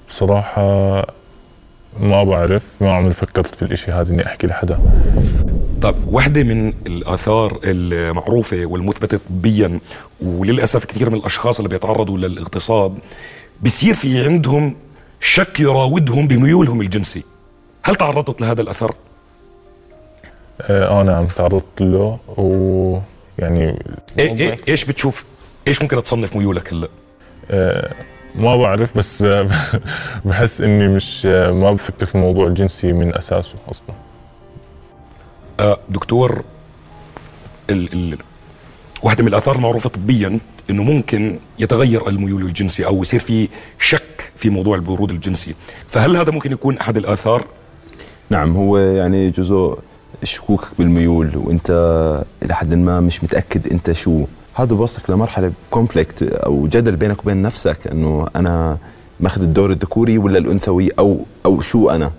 بصراحة 0.08 1.06
ما 2.00 2.24
بعرف 2.24 2.72
ما 2.82 2.94
عمري 2.94 3.14
فكرت 3.14 3.56
في 3.56 3.62
الإشي 3.62 3.92
هذا 3.92 4.14
إني 4.14 4.26
أحكي 4.26 4.48
لحدا 4.48 4.80
طيب 5.82 5.96
واحدة 6.08 6.44
من 6.44 6.74
الآثار 6.88 7.60
المعروفة 7.64 8.66
والمثبتة 8.66 9.20
طبيا 9.30 9.80
وللأسف 10.22 10.86
كثير 10.86 11.10
من 11.10 11.16
الأشخاص 11.16 11.58
اللي 11.58 11.70
بيتعرضوا 11.70 12.18
للاغتصاب 12.18 12.98
بصير 13.64 13.96
في 13.96 14.24
عندهم 14.24 14.76
شك 15.20 15.60
يراودهم 15.60 16.28
بميولهم 16.28 16.82
الجنسي 16.82 17.24
هل 17.84 17.96
تعرضت 17.96 18.42
لهذا 18.42 18.62
الأثر؟ 18.62 18.96
آه 20.62 21.04
نعم 21.04 21.28
تعرضت 21.28 21.82
له 21.82 22.20
ويعني 22.38 23.80
إيه 24.20 24.36
إيه 24.36 24.58
إيش 24.68 24.86
بتشوف؟ 24.86 25.26
إيش 25.68 25.82
ممكن 25.82 26.04
تصنف 26.04 26.36
ميولك 26.36 26.74
هلأ؟ 26.74 26.88
آه، 27.52 27.94
ما 28.36 28.58
بعرف 28.58 28.98
بس 28.98 29.24
بحس 30.26 30.62
إني 30.62 30.88
مش 30.88 31.26
ما 31.26 31.72
بفكر 31.72 32.06
في 32.06 32.16
الموضوع 32.16 32.48
الجنسي 32.48 32.94
من 32.94 33.16
أساسه 33.16 33.56
أصلا. 33.72 33.96
آه، 35.60 35.80
دكتور 35.90 36.44
ال 37.70 37.94
ال 37.94 38.18
واحدة 39.04 39.24
من 39.24 39.30
الآثار 39.30 39.56
المعروفة 39.56 39.90
طبيا 39.90 40.40
إنه 40.70 40.84
ممكن 40.84 41.40
يتغير 41.60 42.08
الميول 42.08 42.42
الجنسي 42.42 42.86
أو 42.86 43.02
يصير 43.02 43.20
في 43.20 43.50
شك 43.80 44.32
في 44.36 44.50
موضوع 44.50 44.76
البرود 44.76 45.12
الجنسي، 45.12 45.56
فهل 45.88 46.16
هذا 46.18 46.32
ممكن 46.32 46.52
يكون 46.52 46.78
أحد 46.78 46.98
الآثار؟ 46.98 47.46
نعم 48.30 48.56
هو 48.58 48.78
يعني 48.78 49.28
جزء 49.28 49.78
شكوكك 50.24 50.68
بالميول 50.80 51.38
وإنت 51.38 51.70
إلى 52.44 52.56
حد 52.56 52.74
ما 52.74 53.00
مش 53.00 53.24
متأكد 53.24 53.72
إنت 53.72 53.92
شو. 53.92 54.26
هذا 54.60 54.74
بوصلك 54.76 55.10
لمرحلة 55.10 55.52
conflict 55.72 56.24
أو 56.24 56.68
جدل 56.68 56.96
بينك 56.96 57.20
وبين 57.24 57.42
نفسك 57.42 57.88
إنه 57.92 58.28
أنا 58.36 58.78
ماخذ 59.20 59.42
الدور 59.42 59.72
الذكوري 59.72 60.18
ولا 60.18 60.38
الأنثوي 60.38 60.90
أو 61.00 61.20
أو 61.46 61.62
شو 61.62 61.90
أنا. 61.90 62.12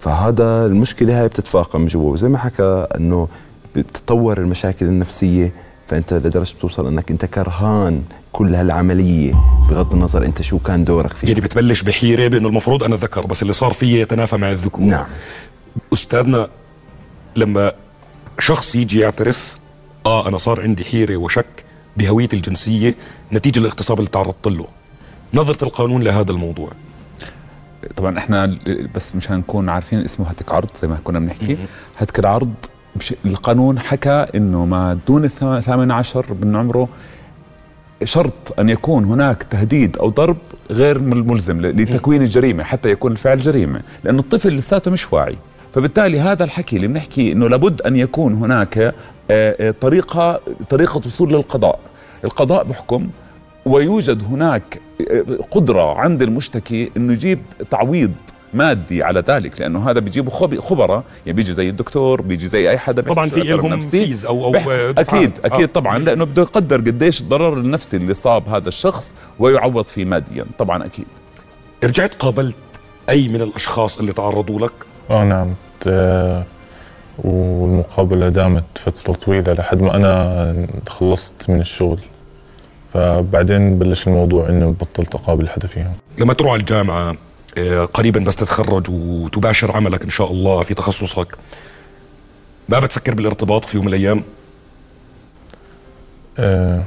فهذا 0.00 0.66
المشكلة 0.66 1.20
هاي 1.20 1.28
بتتفاقم 1.28 1.86
جوا. 1.86 2.12
وزي 2.12 2.28
ما 2.28 2.38
حكى 2.38 2.86
إنه 2.96 3.28
بتتطور 3.76 4.38
المشاكل 4.38 4.86
النفسية 4.86 5.52
فأنت 5.88 6.14
لدرجة 6.14 6.54
بتوصل 6.54 6.86
إنك 6.86 7.10
أنت 7.10 7.24
كرهان 7.24 8.02
كل 8.32 8.54
هالعملية 8.54 9.34
بغض 9.70 9.92
النظر 9.92 10.24
أنت 10.24 10.42
شو 10.42 10.58
كان 10.58 10.84
دورك 10.84 11.12
فيها. 11.12 11.30
يعني 11.30 11.40
بتبلش 11.40 11.82
بحيرة 11.82 12.28
بإنه 12.28 12.48
المفروض 12.48 12.82
أنا 12.82 12.96
ذكر 12.96 13.26
بس 13.26 13.42
اللي 13.42 13.52
صار 13.52 13.72
فيي 13.72 14.00
يتنافى 14.00 14.36
مع 14.36 14.50
الذكور. 14.50 14.84
نعم. 14.84 15.06
أستاذنا 15.92 16.48
لما 17.36 17.72
شخص 18.38 18.74
يجي 18.74 19.00
يعترف 19.00 19.58
آه 20.06 20.28
أنا 20.28 20.38
صار 20.38 20.60
عندي 20.60 20.84
حيرة 20.84 21.16
وشك 21.16 21.64
بهويتي 21.96 22.36
الجنسية 22.36 22.94
نتيجة 23.32 23.58
الاغتصاب 23.58 23.98
اللي 23.98 24.10
تعرضت 24.10 24.46
له. 24.46 24.66
نظرة 25.34 25.64
القانون 25.64 26.02
لهذا 26.02 26.30
الموضوع. 26.32 26.72
طبعا 27.96 28.18
إحنا 28.18 28.58
بس 28.94 29.16
مشان 29.16 29.36
نكون 29.38 29.68
عارفين 29.68 29.98
اسمه 29.98 30.28
هتك 30.28 30.52
عرض 30.52 30.68
زي 30.82 30.88
ما 30.88 30.98
كنا 31.04 31.18
بنحكي. 31.18 31.58
هتك 31.98 32.18
العرض 32.18 32.52
القانون 33.26 33.78
حكى 33.78 34.26
إنه 34.34 34.64
ما 34.64 34.98
دون 35.08 35.24
الثامن 35.24 35.90
عشر 35.90 36.26
من 36.42 36.56
عمره 36.56 36.88
شرط 38.04 38.32
أن 38.58 38.68
يكون 38.68 39.04
هناك 39.04 39.42
تهديد 39.42 39.96
أو 39.98 40.08
ضرب 40.10 40.36
غير 40.70 40.98
مل- 40.98 41.26
ملزم 41.26 41.60
لتكوين 41.60 42.22
الجريمة 42.22 42.64
حتى 42.64 42.90
يكون 42.90 43.12
الفعل 43.12 43.40
جريمة 43.40 43.80
لأنه 44.04 44.18
الطفل 44.20 44.48
لساته 44.48 44.90
مش 44.90 45.12
واعي. 45.12 45.38
فبالتالي 45.74 46.20
هذا 46.20 46.44
الحكي 46.44 46.76
اللي 46.76 46.86
بنحكي 46.88 47.32
إنه 47.32 47.48
لابد 47.48 47.82
أن 47.82 47.96
يكون 47.96 48.34
هناك 48.34 48.94
طريقه 49.80 50.40
طريقة 50.70 51.00
وصول 51.06 51.32
للقضاء 51.32 51.78
القضاء 52.24 52.64
بحكم 52.64 53.08
ويوجد 53.64 54.24
هناك 54.24 54.80
قدرة 55.50 55.98
عند 55.98 56.22
المشتكي 56.22 56.90
إنه 56.96 57.12
يجيب 57.12 57.38
تعويض 57.70 58.12
مادي 58.54 59.02
على 59.02 59.20
ذلك 59.28 59.60
لأنه 59.60 59.90
هذا 59.90 60.00
بيجيبوا 60.00 60.30
خب- 60.32 60.60
خبراء 60.60 61.04
يعني 61.26 61.36
بيجي 61.36 61.52
زي 61.52 61.68
الدكتور 61.68 62.22
بيجي 62.22 62.48
زي 62.48 62.70
أي 62.70 62.78
حدا 62.78 63.02
طبعا 63.02 63.28
في 63.28 63.40
لهم. 63.40 63.80
فيز 63.80 64.26
أو 64.26 64.44
أو. 64.44 64.70
أكيد 64.98 65.32
أكيد 65.44 65.68
آه. 65.68 65.72
طبعا 65.74 65.98
لأنه 65.98 66.24
بده 66.24 66.42
يقدر 66.42 66.76
قديش 66.76 67.20
الضرر 67.20 67.52
النفسي 67.58 67.96
اللي 67.96 68.14
صاب 68.14 68.48
هذا 68.48 68.68
الشخص 68.68 69.14
ويعوض 69.38 69.84
فيه 69.86 70.04
ماديا 70.04 70.44
طبعا 70.58 70.84
أكيد 70.86 71.06
رجعت 71.84 72.14
قابلت 72.14 72.54
أي 73.08 73.28
من 73.28 73.42
الأشخاص 73.42 73.98
اللي 73.98 74.12
تعرضوا 74.12 74.60
لك 74.60 74.72
آه 75.10 75.24
نعم 75.24 75.54
آه، 75.86 76.44
والمقابلة 77.18 78.28
دامت 78.28 78.64
فترة 78.74 79.12
طويلة 79.12 79.52
لحد 79.52 79.80
ما 79.80 79.96
أنا 79.96 80.66
خلصت 80.88 81.50
من 81.50 81.60
الشغل. 81.60 81.98
فبعدين 82.94 83.78
بلش 83.78 84.06
الموضوع 84.06 84.48
إنه 84.48 84.74
بطلت 84.80 85.14
أقابل 85.14 85.48
حدا 85.48 85.66
فيهم. 85.66 85.92
لما 86.18 86.34
تروح 86.34 86.52
على 86.52 86.60
الجامعة 86.60 87.16
آه، 87.58 87.84
قريبا 87.84 88.20
بس 88.20 88.36
تتخرج 88.36 88.86
وتباشر 88.90 89.72
عملك 89.72 90.02
إن 90.02 90.10
شاء 90.10 90.30
الله 90.30 90.62
في 90.62 90.74
تخصصك 90.74 91.36
ما 92.68 92.80
بتفكر 92.80 93.14
بالارتباط 93.14 93.64
في 93.64 93.76
يوم 93.76 93.86
من 93.86 93.94
الأيام؟ 93.94 94.22
آه، 96.38 96.82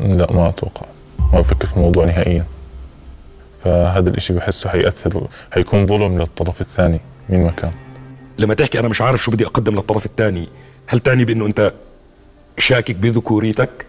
لا 0.00 0.32
ما 0.32 0.48
أتوقع. 0.48 0.86
ما 1.32 1.40
بفكر 1.40 1.66
في 1.66 1.76
الموضوع 1.76 2.04
نهائيا. 2.04 2.44
فهذا 3.64 4.08
الإشي 4.10 4.32
بحسه 4.32 4.70
حيأثر 4.70 5.26
حيكون 5.52 5.86
ظلم 5.86 6.18
للطرف 6.18 6.60
الثاني 6.60 7.00
من 7.28 7.44
مكان 7.44 7.70
لما 8.38 8.54
تحكي 8.54 8.80
أنا 8.80 8.88
مش 8.88 9.00
عارف 9.00 9.22
شو 9.22 9.30
بدي 9.30 9.46
أقدم 9.46 9.74
للطرف 9.74 10.06
الثاني 10.06 10.48
هل 10.86 10.98
تعني 10.98 11.24
بإنه 11.24 11.46
أنت 11.46 11.72
شاكك 12.58 12.96
بذكوريتك؟ 12.96 13.86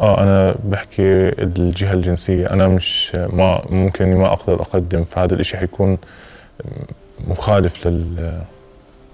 آه 0.00 0.22
أنا 0.22 0.56
بحكي 0.64 1.28
الجهة 1.42 1.92
الجنسية. 1.92 2.50
أنا 2.50 2.68
مش 2.68 3.14
ما 3.14 3.62
ممكن 3.70 4.16
ما 4.16 4.32
أقدر 4.32 4.62
أقدم 4.62 5.04
فهذا 5.04 5.34
الإشي 5.34 5.56
حيكون 5.56 5.98
مخالف 7.28 7.86
لل 7.86 8.40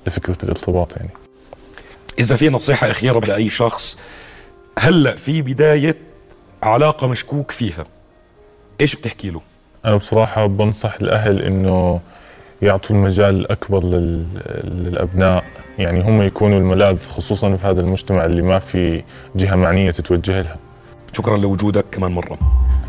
لفكرة 0.07 0.37
الارتباط 0.43 0.97
يعني. 0.97 1.11
إذا 2.19 2.37
في 2.37 2.49
نصيحة 2.49 2.91
أخيرة 2.91 3.21
لأي 3.21 3.51
شخص 3.51 3.99
هلأ 4.79 5.17
في 5.17 5.43
بداية 5.43 5.97
علاقة 6.63 7.07
مشكوك 7.07 7.51
فيها 7.51 7.85
إيش 8.81 8.97
بتحكي 8.97 9.31
له؟ 9.31 9.41
أنا 9.85 9.97
بصراحة 9.97 10.47
بنصح 10.47 10.95
الأهل 10.95 11.43
إنه 11.43 12.01
يعطوا 12.63 12.97
المجال 12.97 13.35
الأكبر 13.35 13.85
لل... 13.85 14.25
للأبناء. 14.65 15.45
يعني 15.79 16.03
هم 16.03 16.23
يكونوا 16.23 16.59
الملاذ 16.59 16.99
خصوصا 17.09 17.57
في 17.57 17.67
هذا 17.67 17.81
المجتمع 17.81 18.25
اللي 18.25 18.43
ما 18.43 18.59
في 18.59 19.03
جهة 19.37 19.55
معنية 19.55 19.91
تتوجه 19.91 20.43
لها. 20.43 20.57
شكرا 21.13 21.37
لوجودك 21.37 21.85
كمان 21.93 22.13
مرة. 22.13 22.39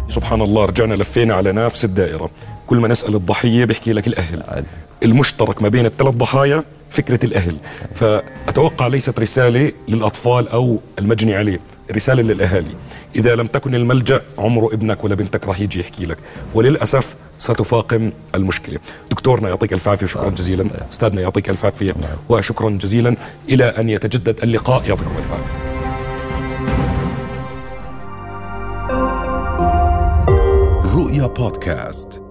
سبحان 0.08 0.42
الله 0.42 0.66
رجعنا 0.66 0.94
لفينا 0.94 1.34
على 1.34 1.52
نفس 1.52 1.86
الدائرة. 1.86 2.30
كل 2.68 2.78
ما 2.78 2.88
نسأل 2.88 3.16
الضحية 3.16 3.66
بيحكي 3.66 3.94
لك 3.94 4.08
الأهل. 4.08 4.66
المشترك 5.04 5.62
ما 5.62 5.70
بين 5.70 5.86
الثلاث 5.86 6.14
ضحايا 6.14 6.64
فكرة 6.90 7.26
الأهل. 7.26 7.58
فأتوقع 7.96 8.88
ليست 8.88 9.20
رسالة 9.20 9.72
للأطفال 9.88 10.48
أو 10.48 10.80
المجني 11.00 11.36
عليه 11.36 11.60
رسالة 11.92 12.24
للأهالي. 12.24 12.76
إذا 13.16 13.36
لم 13.36 13.48
تكن 13.48 13.76
الملجأ 13.76 14.22
عمره 14.38 14.74
ابنك 14.74 15.04
ولا 15.04 15.16
بنتك 15.16 15.48
راح 15.48 15.60
يجي 15.60 15.80
يحكي 15.80 16.06
لك. 16.06 16.18
وللأسف 16.54 17.16
ستفاقم 17.38 18.12
المشكلة. 18.36 18.80
دكتورنا 19.12 19.50
يعطيك 19.50 19.74
ألف 19.74 19.88
عافية 19.88 20.06
شكرا 20.06 20.30
جزيلا. 20.30 20.70
أستاذنا 20.92 21.22
يعطيك 21.22 21.50
ألف 21.50 21.66
عافية 21.66 21.94
وشكرا 22.30 22.70
جزيلا. 22.70 23.16
إلى 23.50 23.66
أن 23.66 23.90
يتجدد 23.90 24.40
اللقاء 24.44 24.90
يعطيكم 24.90 25.18
ألف 25.18 25.32
عافية. 25.32 25.73
رؤيا 31.14 31.28
بودكاست 31.28 32.23